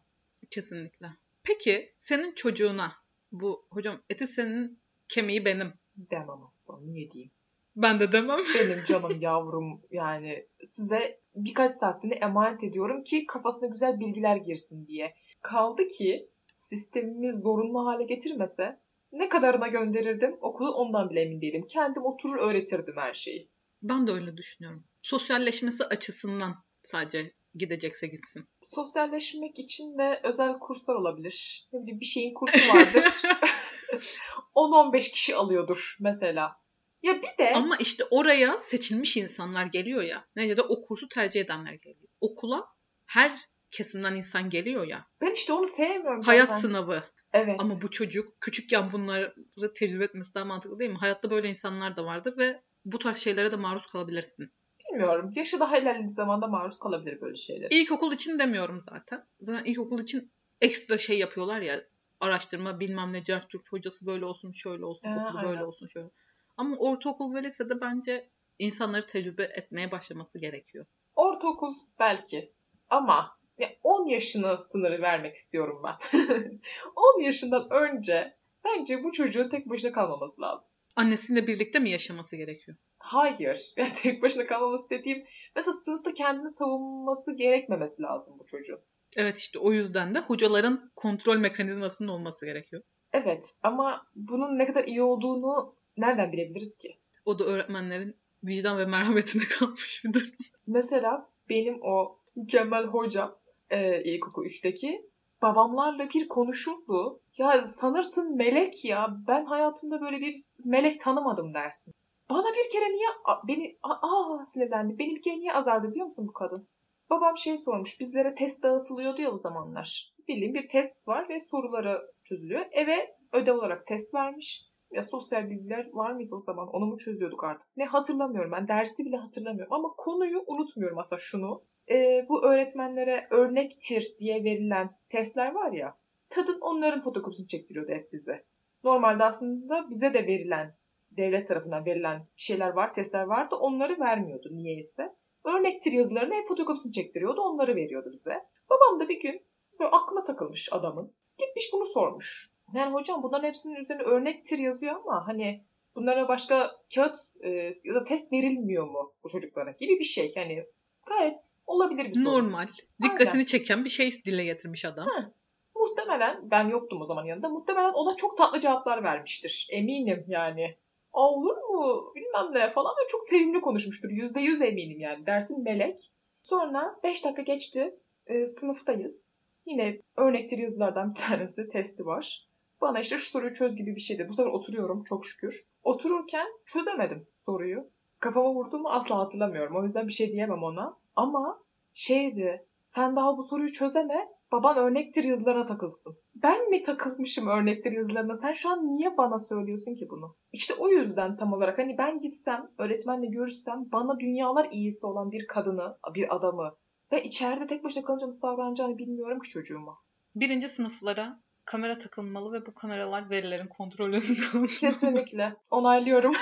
Kesinlikle. 0.52 1.06
Peki 1.44 1.94
senin 1.98 2.34
çocuğuna 2.34 2.92
bu 3.32 3.66
hocam 3.70 4.02
eti 4.10 4.26
senin 4.26 4.82
kemiği 5.08 5.44
benim. 5.44 5.72
Demem 5.96 6.42
asla. 6.44 6.80
Niye 6.80 7.10
diyeyim? 7.10 7.32
Ben 7.76 8.00
de 8.00 8.12
demem. 8.12 8.40
Benim 8.60 8.84
canım 8.84 9.20
yavrum 9.20 9.82
yani 9.90 10.46
size 10.70 11.20
birkaç 11.34 11.74
saatini 11.74 12.14
emanet 12.14 12.64
ediyorum 12.64 13.04
ki 13.04 13.26
kafasına 13.26 13.68
güzel 13.68 14.00
bilgiler 14.00 14.36
girsin 14.36 14.86
diye. 14.86 15.14
Kaldı 15.42 15.88
ki 15.88 16.28
sistemimiz 16.58 17.40
zorunlu 17.40 17.86
hale 17.86 18.04
getirmese 18.04 18.80
ne 19.12 19.28
kadarına 19.28 19.68
gönderirdim 19.68 20.36
okulu 20.40 20.70
ondan 20.74 21.10
bile 21.10 21.20
emin 21.20 21.40
değilim. 21.40 21.66
Kendim 21.68 22.04
oturur 22.04 22.36
öğretirdim 22.36 22.94
her 22.96 23.14
şeyi. 23.14 23.48
Ben 23.82 24.06
de 24.06 24.12
öyle 24.12 24.36
düşünüyorum. 24.36 24.84
Sosyalleşmesi 25.02 25.84
açısından 25.84 26.54
sadece 26.82 27.34
gidecekse 27.54 28.06
gitsin. 28.06 28.48
Sosyalleşmek 28.62 29.58
için 29.58 29.98
de 29.98 30.20
özel 30.24 30.58
kurslar 30.58 30.94
olabilir. 30.94 31.68
Ne 31.72 31.82
bileyim 31.82 32.00
bir 32.00 32.06
şeyin 32.06 32.34
kursu 32.34 32.58
vardır. 32.68 33.04
10-15 34.54 35.00
kişi 35.12 35.36
alıyordur 35.36 35.96
mesela. 36.00 36.56
Ya 37.02 37.22
bir 37.22 37.38
de 37.44 37.52
Ama 37.54 37.76
işte 37.76 38.04
oraya 38.10 38.58
seçilmiş 38.58 39.16
insanlar 39.16 39.66
geliyor 39.66 40.02
ya. 40.02 40.24
Neticede 40.36 40.62
o 40.62 40.86
kursu 40.86 41.08
tercih 41.08 41.40
edenler 41.40 41.72
geliyor. 41.72 42.08
Okula 42.20 42.66
her 43.06 43.38
kesimden 43.70 44.14
insan 44.14 44.50
geliyor 44.50 44.86
ya. 44.86 45.06
ben 45.20 45.30
işte 45.30 45.52
onu 45.52 45.66
sevmiyorum 45.66 46.22
Hayat 46.22 46.48
zaten. 46.48 46.60
sınavı. 46.60 47.04
Evet. 47.32 47.56
Ama 47.58 47.74
bu 47.82 47.90
çocuk 47.90 48.40
küçükken 48.40 48.92
bunları 48.92 49.34
tecrübe 49.74 50.04
etmesi 50.04 50.34
daha 50.34 50.44
mantıklı 50.44 50.78
değil 50.78 50.90
mi? 50.90 50.96
Hayatta 50.96 51.30
böyle 51.30 51.48
insanlar 51.48 51.96
da 51.96 52.04
vardır 52.04 52.38
ve 52.38 52.62
bu 52.84 52.98
tarz 52.98 53.18
şeylere 53.18 53.52
de 53.52 53.56
maruz 53.56 53.86
kalabilirsin. 53.86 54.52
Bilmiyorum. 54.92 55.32
Yaşı 55.36 55.60
daha 55.60 55.78
ilerlediği 55.78 56.14
zamanda 56.14 56.46
maruz 56.46 56.78
kalabilir 56.78 57.20
böyle 57.20 57.36
şeylere. 57.36 57.68
İlkokul 57.70 58.12
için 58.12 58.38
demiyorum 58.38 58.82
zaten. 58.90 59.24
Zaten 59.40 59.64
ilkokul 59.64 60.00
için 60.02 60.32
ekstra 60.60 60.98
şey 60.98 61.18
yapıyorlar 61.18 61.60
ya. 61.60 61.84
Araştırma 62.20 62.80
bilmem 62.80 63.12
ne 63.12 63.24
cart 63.24 63.54
hocası 63.70 64.06
böyle 64.06 64.24
olsun 64.24 64.52
şöyle 64.52 64.84
olsun 64.84 65.08
Ha, 65.08 65.24
okulu 65.24 65.38
aynen. 65.38 65.50
böyle 65.50 65.64
olsun 65.64 65.86
şöyle. 65.86 66.08
Ama 66.56 66.76
ortaokul 66.76 67.34
ve 67.34 67.42
lisede 67.42 67.80
bence 67.80 68.28
insanları 68.58 69.06
tecrübe 69.06 69.42
etmeye 69.42 69.90
başlaması 69.90 70.38
gerekiyor. 70.38 70.86
Ortaokul 71.14 71.74
belki. 71.98 72.52
Ama 72.90 73.38
ya 73.58 73.68
10 73.82 74.08
yaşını 74.08 74.64
sınırı 74.68 75.02
vermek 75.02 75.36
istiyorum 75.36 75.82
ben. 75.84 76.18
10 76.96 77.22
yaşından 77.22 77.70
önce 77.70 78.36
bence 78.64 79.04
bu 79.04 79.12
çocuğun 79.12 79.48
tek 79.48 79.68
başına 79.70 79.92
kalmaması 79.92 80.40
lazım. 80.40 80.64
Annesiyle 80.96 81.46
birlikte 81.46 81.78
mi 81.78 81.90
yaşaması 81.90 82.36
gerekiyor? 82.36 82.76
Hayır. 83.02 83.72
Yani 83.76 83.92
tek 83.92 84.22
başına 84.22 84.46
kalmaması 84.46 84.90
dediğim 84.90 85.24
mesela 85.56 85.72
sınıfta 85.72 86.14
kendini 86.14 86.52
savunması 86.52 87.32
gerekmemesi 87.36 88.02
lazım 88.02 88.34
bu 88.38 88.46
çocuğun. 88.46 88.80
Evet 89.16 89.38
işte 89.38 89.58
o 89.58 89.72
yüzden 89.72 90.14
de 90.14 90.18
hocaların 90.18 90.90
kontrol 90.96 91.36
mekanizmasının 91.36 92.08
olması 92.08 92.46
gerekiyor. 92.46 92.82
Evet 93.12 93.54
ama 93.62 94.06
bunun 94.14 94.58
ne 94.58 94.66
kadar 94.66 94.84
iyi 94.84 95.02
olduğunu 95.02 95.74
nereden 95.96 96.32
bilebiliriz 96.32 96.76
ki? 96.76 96.96
O 97.24 97.38
da 97.38 97.44
öğretmenlerin 97.44 98.16
vicdan 98.44 98.78
ve 98.78 98.84
merhametine 98.84 99.42
kalmış 99.58 100.04
bir 100.04 100.12
durum. 100.14 100.30
Mesela 100.66 101.28
benim 101.48 101.78
o 101.82 102.18
mükemmel 102.36 102.84
hocam 102.84 103.36
e, 103.70 104.02
ilkokul 104.02 104.44
3'teki 104.44 105.06
babamlarla 105.42 106.08
bir 106.10 106.28
konuşurdu. 106.28 107.20
Ya 107.38 107.66
sanırsın 107.66 108.36
melek 108.36 108.84
ya. 108.84 109.16
Ben 109.28 109.44
hayatımda 109.44 110.00
böyle 110.00 110.20
bir 110.20 110.34
melek 110.64 111.00
tanımadım 111.00 111.54
dersin. 111.54 111.94
Bana 112.34 112.46
bir 112.54 112.70
kere 112.72 112.92
niye 112.92 113.08
beni 113.48 113.78
aa 113.82 113.98
aa, 114.02 114.44
sinirlendi. 114.44 114.98
Beni 114.98 115.16
bir 115.16 115.22
kere 115.22 115.40
niye 115.40 115.52
azardı 115.52 115.90
biliyor 115.90 116.06
musun 116.06 116.28
bu 116.28 116.32
kadın? 116.32 116.68
Babam 117.10 117.36
şey 117.38 117.58
sormuş. 117.58 118.00
Bizlere 118.00 118.34
test 118.34 118.62
dağıtılıyordu 118.62 119.22
ya 119.22 119.30
o 119.30 119.38
zamanlar. 119.38 120.12
Bildiğin 120.28 120.54
bir 120.54 120.68
test 120.68 121.08
var 121.08 121.28
ve 121.28 121.40
soruları 121.40 121.98
çözülüyor. 122.24 122.66
Eve 122.70 123.16
ödev 123.32 123.54
olarak 123.54 123.86
test 123.86 124.14
vermiş. 124.14 124.62
Ya 124.90 125.02
sosyal 125.02 125.50
bilgiler 125.50 125.88
var 125.92 126.12
mıydı 126.12 126.34
o 126.34 126.40
zaman? 126.40 126.68
Onu 126.68 126.86
mu 126.86 126.98
çözüyorduk 126.98 127.44
artık? 127.44 127.68
Ne 127.76 127.84
hatırlamıyorum 127.84 128.52
ben. 128.52 128.68
Dersi 128.68 129.04
bile 129.04 129.16
hatırlamıyorum. 129.16 129.72
Ama 129.72 129.88
konuyu 129.96 130.44
unutmuyorum 130.46 130.98
aslında 130.98 131.20
şunu. 131.20 131.62
Ee, 131.90 132.26
bu 132.28 132.44
öğretmenlere 132.44 133.26
örnektir 133.30 134.06
diye 134.18 134.44
verilen 134.44 134.90
testler 135.08 135.52
var 135.52 135.72
ya. 135.72 135.94
Kadın 136.30 136.60
onların 136.60 137.02
fotokopisini 137.02 137.48
çektiriyordu 137.48 137.92
hep 137.92 138.12
bize. 138.12 138.44
Normalde 138.84 139.24
aslında 139.24 139.90
bize 139.90 140.14
de 140.14 140.26
verilen, 140.26 140.74
devlet 141.16 141.48
tarafından 141.48 141.86
verilen 141.86 142.26
şeyler 142.36 142.68
var, 142.68 142.94
testler 142.94 143.22
vardı. 143.22 143.56
Onları 143.56 144.00
vermiyordu 144.00 144.48
niyeyse. 144.52 145.12
Örnektir 145.44 145.92
yazılarını 145.92 146.34
hep 146.34 146.48
fotokopisini 146.48 146.92
çektiriyordu. 146.92 147.40
Onları 147.40 147.76
veriyordu 147.76 148.10
bize. 148.12 148.34
Babam 148.70 149.00
da 149.00 149.08
bir 149.08 149.20
gün 149.20 149.46
böyle 149.80 149.90
aklıma 149.90 150.24
takılmış 150.24 150.68
adamın. 150.72 151.14
Gitmiş 151.38 151.70
bunu 151.72 151.86
sormuş. 151.86 152.52
Yani 152.74 152.92
hocam 152.92 153.22
bunların 153.22 153.48
hepsinin 153.48 153.74
üzerine 153.74 154.02
örnektir 154.02 154.58
yazıyor 154.58 154.94
ama 154.94 155.26
hani 155.26 155.64
bunlara 155.96 156.28
başka 156.28 156.76
kağıt 156.94 157.16
e, 157.40 157.48
ya 157.84 157.94
da 157.94 158.04
test 158.04 158.32
verilmiyor 158.32 158.86
mu 158.86 159.14
bu 159.24 159.28
çocuklara 159.28 159.70
gibi 159.70 159.98
bir 159.98 160.04
şey. 160.04 160.32
Yani 160.36 160.64
gayet 161.06 161.40
olabilir 161.66 162.04
bir 162.04 162.14
sorun. 162.14 162.24
Normal. 162.24 162.66
Dikkatini 163.02 163.46
çeken 163.46 163.84
bir 163.84 163.90
şey 163.90 164.10
dile 164.24 164.44
getirmiş 164.44 164.84
adam. 164.84 165.06
Ha. 165.06 165.32
Muhtemelen 165.76 166.50
ben 166.50 166.68
yoktum 166.68 167.02
o 167.02 167.06
zaman 167.06 167.24
yanında. 167.24 167.48
Muhtemelen 167.48 167.92
ona 167.92 168.16
çok 168.16 168.38
tatlı 168.38 168.60
cevaplar 168.60 169.04
vermiştir. 169.04 169.66
Eminim 169.70 170.24
yani. 170.28 170.76
Aa, 171.12 171.30
olur 171.30 171.56
mu 171.56 172.12
bilmem 172.14 172.54
ne 172.54 172.72
falan 172.72 172.92
ve 172.92 173.08
çok 173.08 173.22
sevimli 173.28 173.60
konuşmuştur. 173.60 174.10
Yüzde 174.10 174.40
yüz 174.40 174.60
eminim 174.60 175.00
yani. 175.00 175.26
Dersin 175.26 175.62
melek. 175.62 176.12
Sonra 176.42 176.96
5 177.04 177.24
dakika 177.24 177.42
geçti. 177.42 177.94
Ee, 178.26 178.46
sınıftayız. 178.46 179.36
Yine 179.66 180.00
örnektir 180.16 180.58
yazılardan 180.58 181.10
bir 181.10 181.20
tanesi 181.20 181.68
testi 181.68 182.06
var. 182.06 182.48
Bana 182.80 183.00
işte 183.00 183.18
şu 183.18 183.30
soruyu 183.30 183.54
çöz 183.54 183.76
gibi 183.76 183.96
bir 183.96 184.00
şeydi. 184.00 184.26
Bu 184.28 184.34
sefer 184.34 184.50
oturuyorum 184.50 185.04
çok 185.04 185.26
şükür. 185.26 185.66
Otururken 185.82 186.46
çözemedim 186.66 187.26
soruyu. 187.46 187.90
Kafama 188.20 188.54
vurduğumu 188.54 188.88
asla 188.88 189.18
hatırlamıyorum. 189.18 189.76
O 189.76 189.82
yüzden 189.82 190.08
bir 190.08 190.12
şey 190.12 190.32
diyemem 190.32 190.62
ona. 190.62 190.98
Ama 191.16 191.62
şeydi. 191.94 192.66
Sen 192.84 193.16
daha 193.16 193.36
bu 193.36 193.44
soruyu 193.44 193.72
çözeme. 193.72 194.28
Baban 194.52 194.76
örnektir 194.76 195.24
yazılarına 195.24 195.66
takılsın. 195.66 196.16
Ben 196.34 196.70
mi 196.70 196.82
takılmışım 196.82 197.46
örnektir 197.46 197.92
yazılarına? 197.92 198.38
Sen 198.42 198.52
şu 198.52 198.70
an 198.70 198.96
niye 198.96 199.16
bana 199.16 199.38
söylüyorsun 199.38 199.94
ki 199.94 200.06
bunu? 200.10 200.36
İşte 200.52 200.74
o 200.74 200.88
yüzden 200.88 201.36
tam 201.36 201.52
olarak 201.52 201.78
hani 201.78 201.98
ben 201.98 202.20
gitsem, 202.20 202.70
öğretmenle 202.78 203.26
görüşsem 203.26 203.84
bana 203.92 204.20
dünyalar 204.20 204.68
iyisi 204.70 205.06
olan 205.06 205.30
bir 205.30 205.46
kadını, 205.46 205.96
bir 206.14 206.36
adamı 206.36 206.76
ve 207.12 207.24
içeride 207.24 207.66
tek 207.66 207.84
başına 207.84 208.04
kalınca 208.04 208.26
nasıl 208.26 208.42
davranacağını 208.42 208.98
bilmiyorum 208.98 209.40
ki 209.40 209.50
çocuğuma. 209.50 209.98
Birinci 210.34 210.68
sınıflara 210.68 211.40
kamera 211.64 211.98
takılmalı 211.98 212.52
ve 212.52 212.66
bu 212.66 212.74
kameralar 212.74 213.30
verilerin 213.30 213.68
kontrolünde 213.68 214.42
olmalı. 214.54 214.68
Kesinlikle. 214.80 215.56
Onaylıyorum. 215.70 216.32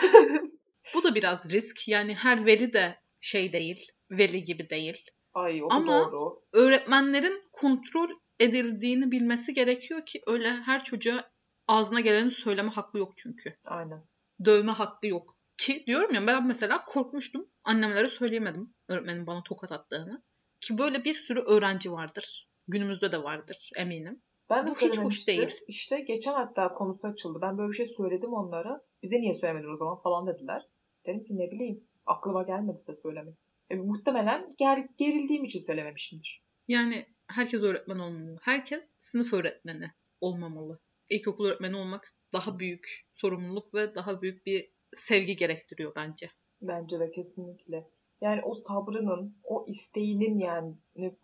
Bu 0.94 1.05
da 1.05 1.14
biraz 1.14 1.51
risk. 1.51 1.88
Yani 1.88 2.14
her 2.14 2.46
veli 2.46 2.73
de 2.73 2.96
şey 3.20 3.53
değil, 3.53 3.87
veli 4.11 4.44
gibi 4.44 4.70
değil. 4.70 5.05
Ay 5.35 5.62
o 5.62 5.69
Ama- 5.71 6.12
doğru. 6.12 6.43
Öğretmenlerin 6.53 7.43
kontrol 7.53 8.11
edildiğini 8.40 9.11
bilmesi 9.11 9.55
gerekiyor 9.55 10.07
ki 10.07 10.23
öyle 10.27 10.51
her 10.51 10.85
çocuğa 10.85 11.31
ağzına 11.69 12.01
geleni 12.01 12.31
söyleme 12.31 12.71
hakkı 12.71 12.99
yok 12.99 13.12
çünkü. 13.16 13.57
Aynen. 13.64 14.05
Dövme 14.45 14.73
hakkı 14.73 15.07
yok. 15.07 15.37
Ki 15.59 15.85
diyorum 15.87 16.14
ya 16.14 16.27
ben 16.27 16.47
mesela 16.47 16.85
korkmuştum. 16.85 17.51
Annemlere 17.64 18.09
söyleyemedim 18.09 18.75
öğretmenin 18.88 19.27
bana 19.27 19.43
tokat 19.43 19.73
attığını. 19.73 20.23
Ki 20.61 20.79
böyle 20.79 21.05
bir 21.05 21.14
sürü 21.14 21.40
öğrenci 21.40 21.93
vardır. 21.93 22.51
Günümüzde 22.69 23.12
de 23.12 23.23
vardır 23.23 23.71
eminim. 23.77 24.23
Ben 24.51 24.66
de 24.66 24.71
Bu 24.71 24.77
hiç 24.77 24.99
hoş 24.99 25.29
değil. 25.29 25.55
İşte 25.69 26.01
geçen 26.01 26.33
hatta 26.33 26.75
konusu 26.75 27.07
açıldı. 27.07 27.38
Ben 27.43 27.59
böyle 27.59 27.69
bir 27.69 27.77
şey 27.77 27.87
söyledim 27.87 28.33
onlara. 28.33 28.81
Bize 29.03 29.16
niye 29.16 29.35
söylemedin 29.35 29.75
o 29.75 29.77
zaman 29.77 30.03
falan 30.03 30.27
dediler. 30.27 30.62
Dedim 31.07 31.25
ki 31.25 31.38
ne 31.38 31.51
bileyim. 31.51 31.88
Aklıma 32.07 32.43
gelmedi 32.43 32.79
size 32.79 33.01
söylemek. 33.03 33.35
E, 33.71 33.77
muhtemelen 33.77 34.49
ger 34.59 34.87
gerildiğim 34.99 35.45
için 35.45 35.61
söylememişimdir. 35.61 36.43
Yani 36.69 37.07
herkes 37.29 37.63
öğretmen 37.63 37.99
olmamalı. 37.99 38.39
Herkes 38.43 38.95
sınıf 39.01 39.33
öğretmeni 39.33 39.91
olmamalı. 40.21 40.81
İlkokul 41.09 41.45
öğretmeni 41.45 41.77
olmak 41.77 42.15
daha 42.33 42.59
büyük 42.59 43.07
sorumluluk 43.15 43.75
ve 43.75 43.95
daha 43.95 44.23
büyük 44.23 44.47
bir 44.47 44.73
sevgi 44.97 45.37
gerektiriyor 45.37 45.93
bence. 45.97 46.31
Bence 46.63 47.01
de 47.01 47.11
kesinlikle. 47.11 47.87
Yani 48.21 48.41
o 48.45 48.55
sabrının, 48.55 49.37
o 49.45 49.65
isteğinin 49.69 50.39
yani 50.39 50.75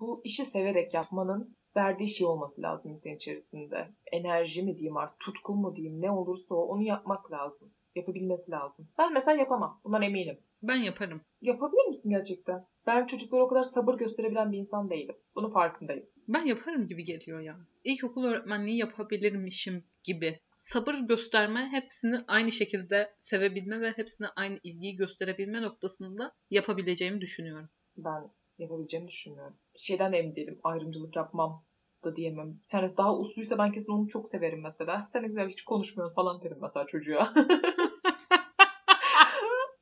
bu 0.00 0.20
işi 0.24 0.44
severek 0.46 0.94
yapmanın 0.94 1.56
verdiği 1.76 2.08
şey 2.08 2.26
olması 2.26 2.62
lazım 2.62 2.90
insan 2.90 3.12
içerisinde. 3.12 3.88
Enerji 4.12 4.62
mi 4.62 4.74
diyeyim 4.74 4.96
artık, 4.96 5.20
tutku 5.20 5.54
mu 5.54 5.76
diyeyim, 5.76 6.02
ne 6.02 6.10
olursa 6.10 6.54
o, 6.54 6.58
onu 6.58 6.82
yapmak 6.82 7.32
lazım. 7.32 7.74
Yapabilmesi 7.94 8.50
lazım. 8.50 8.88
Ben 8.98 9.12
mesela 9.12 9.38
yapamam. 9.38 9.80
Bundan 9.84 10.02
eminim. 10.02 10.38
Ben 10.62 10.76
yaparım. 10.76 11.20
Yapabilir 11.40 11.88
misin 11.88 12.10
gerçekten? 12.10 12.66
Ben 12.86 13.06
çocuklara 13.06 13.42
o 13.42 13.48
kadar 13.48 13.62
sabır 13.62 13.94
gösterebilen 13.94 14.52
bir 14.52 14.58
insan 14.58 14.90
değilim. 14.90 15.16
Bunun 15.34 15.50
farkındayım. 15.50 16.06
Ben 16.28 16.44
yaparım 16.44 16.88
gibi 16.88 17.04
geliyor 17.04 17.40
ya. 17.40 17.56
İlkokul 17.84 18.24
öğretmenliği 18.24 18.78
yapabilirmişim 18.78 19.84
gibi. 20.04 20.40
Sabır 20.56 20.94
gösterme, 20.94 21.68
hepsini 21.72 22.20
aynı 22.28 22.52
şekilde 22.52 23.14
sevebilme 23.20 23.80
ve 23.80 23.90
hepsine 23.90 24.26
aynı 24.36 24.60
ilgiyi 24.62 24.96
gösterebilme 24.96 25.62
noktasında 25.62 26.32
yapabileceğimi 26.50 27.20
düşünüyorum. 27.20 27.68
Ben 27.96 28.30
yapabileceğimi 28.58 29.08
düşünmüyorum. 29.08 29.56
Şeyden 29.76 30.12
de 30.12 30.18
emin 30.18 30.36
değilim. 30.36 30.60
Ayrımcılık 30.62 31.16
yapmam 31.16 31.64
da 32.04 32.16
diyemem. 32.16 32.60
Bir 32.64 32.68
tanesi 32.68 32.96
daha 32.96 33.18
usluysa 33.18 33.58
ben 33.58 33.72
kesin 33.72 33.92
onu 33.92 34.08
çok 34.08 34.28
severim 34.30 34.62
mesela. 34.62 35.08
Sen 35.12 35.26
güzel 35.26 35.48
hiç 35.48 35.64
konuşmuyorsun 35.64 36.14
falan 36.14 36.42
derim 36.42 36.58
mesela 36.60 36.86
çocuğa. 36.86 37.34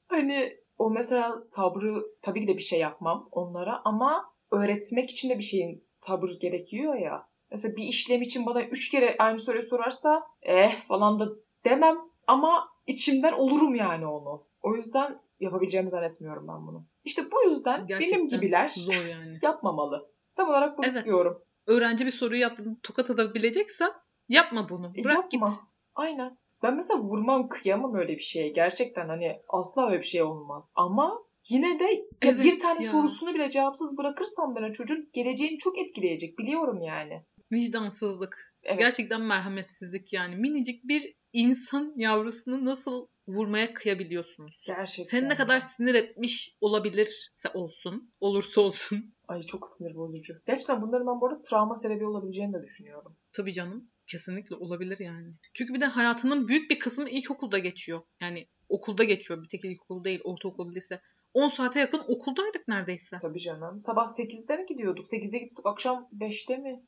hani 0.08 0.63
o 0.78 0.90
mesela 0.90 1.38
sabrı 1.38 2.02
tabii 2.22 2.40
ki 2.40 2.48
de 2.48 2.56
bir 2.56 2.62
şey 2.62 2.78
yapmam 2.80 3.28
onlara 3.32 3.80
ama 3.84 4.24
öğretmek 4.52 5.10
için 5.10 5.30
de 5.30 5.38
bir 5.38 5.42
şeyin 5.42 5.84
sabır 6.06 6.30
gerekiyor 6.40 6.94
ya. 6.94 7.26
Mesela 7.50 7.76
bir 7.76 7.84
işlem 7.84 8.22
için 8.22 8.46
bana 8.46 8.62
üç 8.62 8.90
kere 8.90 9.16
aynı 9.18 9.38
soruyu 9.38 9.66
sorarsa 9.66 10.22
eh 10.42 10.86
falan 10.88 11.20
da 11.20 11.28
demem 11.64 11.96
ama 12.26 12.68
içimden 12.86 13.32
olurum 13.32 13.74
yani 13.74 14.06
onu. 14.06 14.46
O 14.62 14.76
yüzden 14.76 15.20
yapabileceğimi 15.40 15.90
zannetmiyorum 15.90 16.48
ben 16.48 16.66
bunu. 16.66 16.86
İşte 17.04 17.22
bu 17.32 17.50
yüzden 17.50 17.86
Gerçekten 17.86 18.18
benim 18.18 18.28
gibiler 18.28 18.68
Zor 18.68 18.92
yani. 19.04 19.38
yapmamalı. 19.42 20.10
Tam 20.36 20.48
olarak 20.48 20.78
bunu 20.78 20.86
Evet. 20.86 21.04
diyorum. 21.04 21.42
Öğrenci 21.66 22.06
bir 22.06 22.10
soruyu 22.10 22.40
yaptığında 22.40 22.76
tokat 22.82 23.10
atabileceksen 23.10 23.90
yapma 24.28 24.68
bunu. 24.68 24.92
E, 24.96 25.04
Bırak 25.04 25.32
yapma. 25.32 25.48
git. 25.48 25.58
Aynen. 25.94 26.38
Ben 26.62 26.76
mesela 26.76 27.00
vurmam, 27.00 27.48
kıyamam 27.48 27.94
öyle 27.94 28.12
bir 28.16 28.22
şeye. 28.22 28.48
Gerçekten 28.48 29.08
hani 29.08 29.40
asla 29.48 29.86
öyle 29.88 29.98
bir 29.98 30.06
şey 30.06 30.22
olmaz. 30.22 30.64
Ama 30.74 31.22
yine 31.48 31.78
de 31.78 32.04
Evet 32.22 32.44
bir 32.44 32.60
tane 32.60 32.84
ya. 32.84 32.92
sorusunu 32.92 33.34
bile 33.34 33.50
cevapsız 33.50 33.96
bırakırsam 33.96 34.56
ben 34.56 34.62
o 34.62 34.72
çocuğun 34.72 35.08
geleceğini 35.12 35.58
çok 35.58 35.78
etkileyecek. 35.78 36.38
Biliyorum 36.38 36.82
yani. 36.82 37.22
Vicdansızlık. 37.52 38.54
Evet. 38.62 38.78
Gerçekten 38.78 39.20
merhametsizlik 39.20 40.12
yani. 40.12 40.36
Minicik 40.36 40.88
bir 40.88 41.14
insan 41.32 41.92
yavrusunu 41.96 42.64
nasıl 42.64 43.06
vurmaya 43.28 43.74
kıyabiliyorsunuz? 43.74 44.60
Gerçekten. 44.66 45.18
Seni 45.18 45.28
ne 45.28 45.36
kadar 45.36 45.60
sinir 45.60 45.94
etmiş 45.94 46.56
olabilirse 46.60 47.48
olsun, 47.54 48.10
olursa 48.20 48.60
olsun. 48.60 49.14
Ay 49.28 49.42
çok 49.42 49.68
sinir 49.68 49.94
bozucu. 49.94 50.34
Gerçekten 50.46 50.82
bunların 50.82 51.06
ben 51.06 51.20
bu 51.20 51.26
arada 51.26 51.42
travma 51.42 51.76
sebebi 51.76 52.06
olabileceğini 52.06 52.52
de 52.52 52.62
düşünüyorum. 52.62 53.16
Tabii 53.32 53.52
canım. 53.52 53.90
Kesinlikle 54.06 54.56
olabilir 54.56 54.98
yani. 54.98 55.34
Çünkü 55.54 55.74
bir 55.74 55.80
de 55.80 55.86
hayatının 55.86 56.48
büyük 56.48 56.70
bir 56.70 56.78
kısmı 56.78 57.10
ilkokulda 57.10 57.58
geçiyor. 57.58 58.02
Yani 58.20 58.48
okulda 58.68 59.04
geçiyor. 59.04 59.42
Bir 59.42 59.48
tek 59.48 59.64
ilkokul 59.64 60.04
değil, 60.04 60.20
ortaokul, 60.24 60.74
lise. 60.74 61.00
10 61.34 61.48
saate 61.48 61.80
yakın 61.80 62.02
okuldaydık 62.08 62.68
neredeyse. 62.68 63.18
Tabii 63.22 63.40
canım. 63.40 63.82
Sabah 63.86 64.06
8'de 64.06 64.56
mi 64.56 64.66
gidiyorduk? 64.66 65.06
8'de 65.06 65.38
gittik 65.38 65.58
akşam 65.64 66.08
5'te 66.18 66.56
mi? 66.56 66.82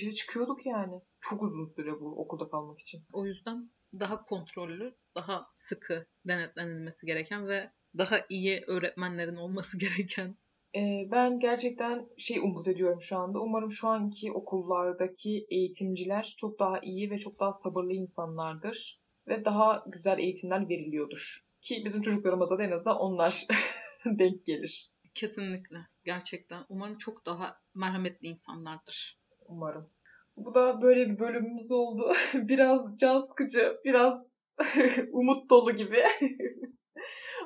Şeyde 0.00 0.14
çıkıyorduk 0.14 0.66
yani. 0.66 1.00
Çok 1.20 1.42
uzun 1.42 1.66
süre 1.66 2.00
bu 2.00 2.20
okulda 2.20 2.48
kalmak 2.48 2.80
için. 2.80 3.04
O 3.12 3.26
yüzden 3.26 3.70
daha 4.00 4.24
kontrollü, 4.24 4.96
daha 5.14 5.46
sıkı 5.56 6.06
denetlenilmesi 6.26 7.06
gereken 7.06 7.48
ve 7.48 7.70
daha 7.98 8.16
iyi 8.28 8.64
öğretmenlerin 8.66 9.36
olması 9.36 9.78
gereken 9.84 10.36
Ee, 10.76 11.08
ben 11.10 11.40
gerçekten 11.40 12.06
şey 12.18 12.38
umut 12.38 12.68
ediyorum 12.68 13.00
şu 13.00 13.16
anda. 13.16 13.40
Umarım 13.40 13.70
şu 13.70 13.88
anki 13.88 14.32
okullardaki 14.32 15.46
eğitimciler 15.50 16.34
çok 16.36 16.58
daha 16.58 16.78
iyi 16.78 17.10
ve 17.10 17.18
çok 17.18 17.40
daha 17.40 17.52
sabırlı 17.52 17.92
insanlardır. 17.92 19.00
Ve 19.28 19.44
daha 19.44 19.84
güzel 19.86 20.18
eğitimler 20.18 20.68
veriliyordur. 20.68 21.40
Ki 21.60 21.82
bizim 21.84 22.02
çocuklarımıza 22.02 22.58
da 22.58 22.64
en 22.64 22.70
azından 22.70 22.96
onlar 22.96 23.46
denk 24.04 24.46
gelir. 24.46 24.90
Kesinlikle. 25.14 25.76
Gerçekten. 26.04 26.64
Umarım 26.68 26.98
çok 26.98 27.26
daha 27.26 27.56
merhametli 27.74 28.28
insanlardır. 28.28 29.18
Umarım. 29.46 29.90
Bu 30.36 30.54
da 30.54 30.82
böyle 30.82 31.10
bir 31.10 31.18
bölümümüz 31.18 31.70
oldu. 31.70 32.12
biraz 32.34 32.98
can 32.98 33.18
sıkıcı, 33.18 33.76
biraz 33.84 34.22
umut 35.12 35.50
dolu 35.50 35.76
gibi. 35.76 36.02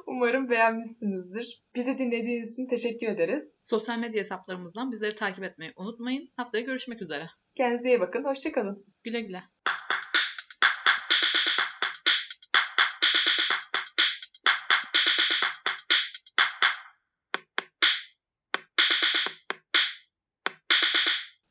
Umarım 0.09 0.51
beğenmişsinizdir. 0.51 1.63
Bizi 1.75 1.99
dinlediğiniz 1.99 2.53
için 2.53 2.67
teşekkür 2.67 3.07
ederiz. 3.07 3.49
Sosyal 3.65 3.99
medya 3.99 4.21
hesaplarımızdan 4.21 4.93
bizleri 4.93 5.17
takip 5.17 5.45
etmeyi 5.45 5.73
unutmayın. 5.77 6.29
Haftaya 6.37 6.65
görüşmek 6.65 7.03
üzere. 7.03 7.27
Kendinize 7.57 7.89
iyi 7.89 8.01
bakın. 8.01 8.25
Hoşçakalın. 8.25 8.87
Güle 9.05 9.21
güle. 9.21 9.43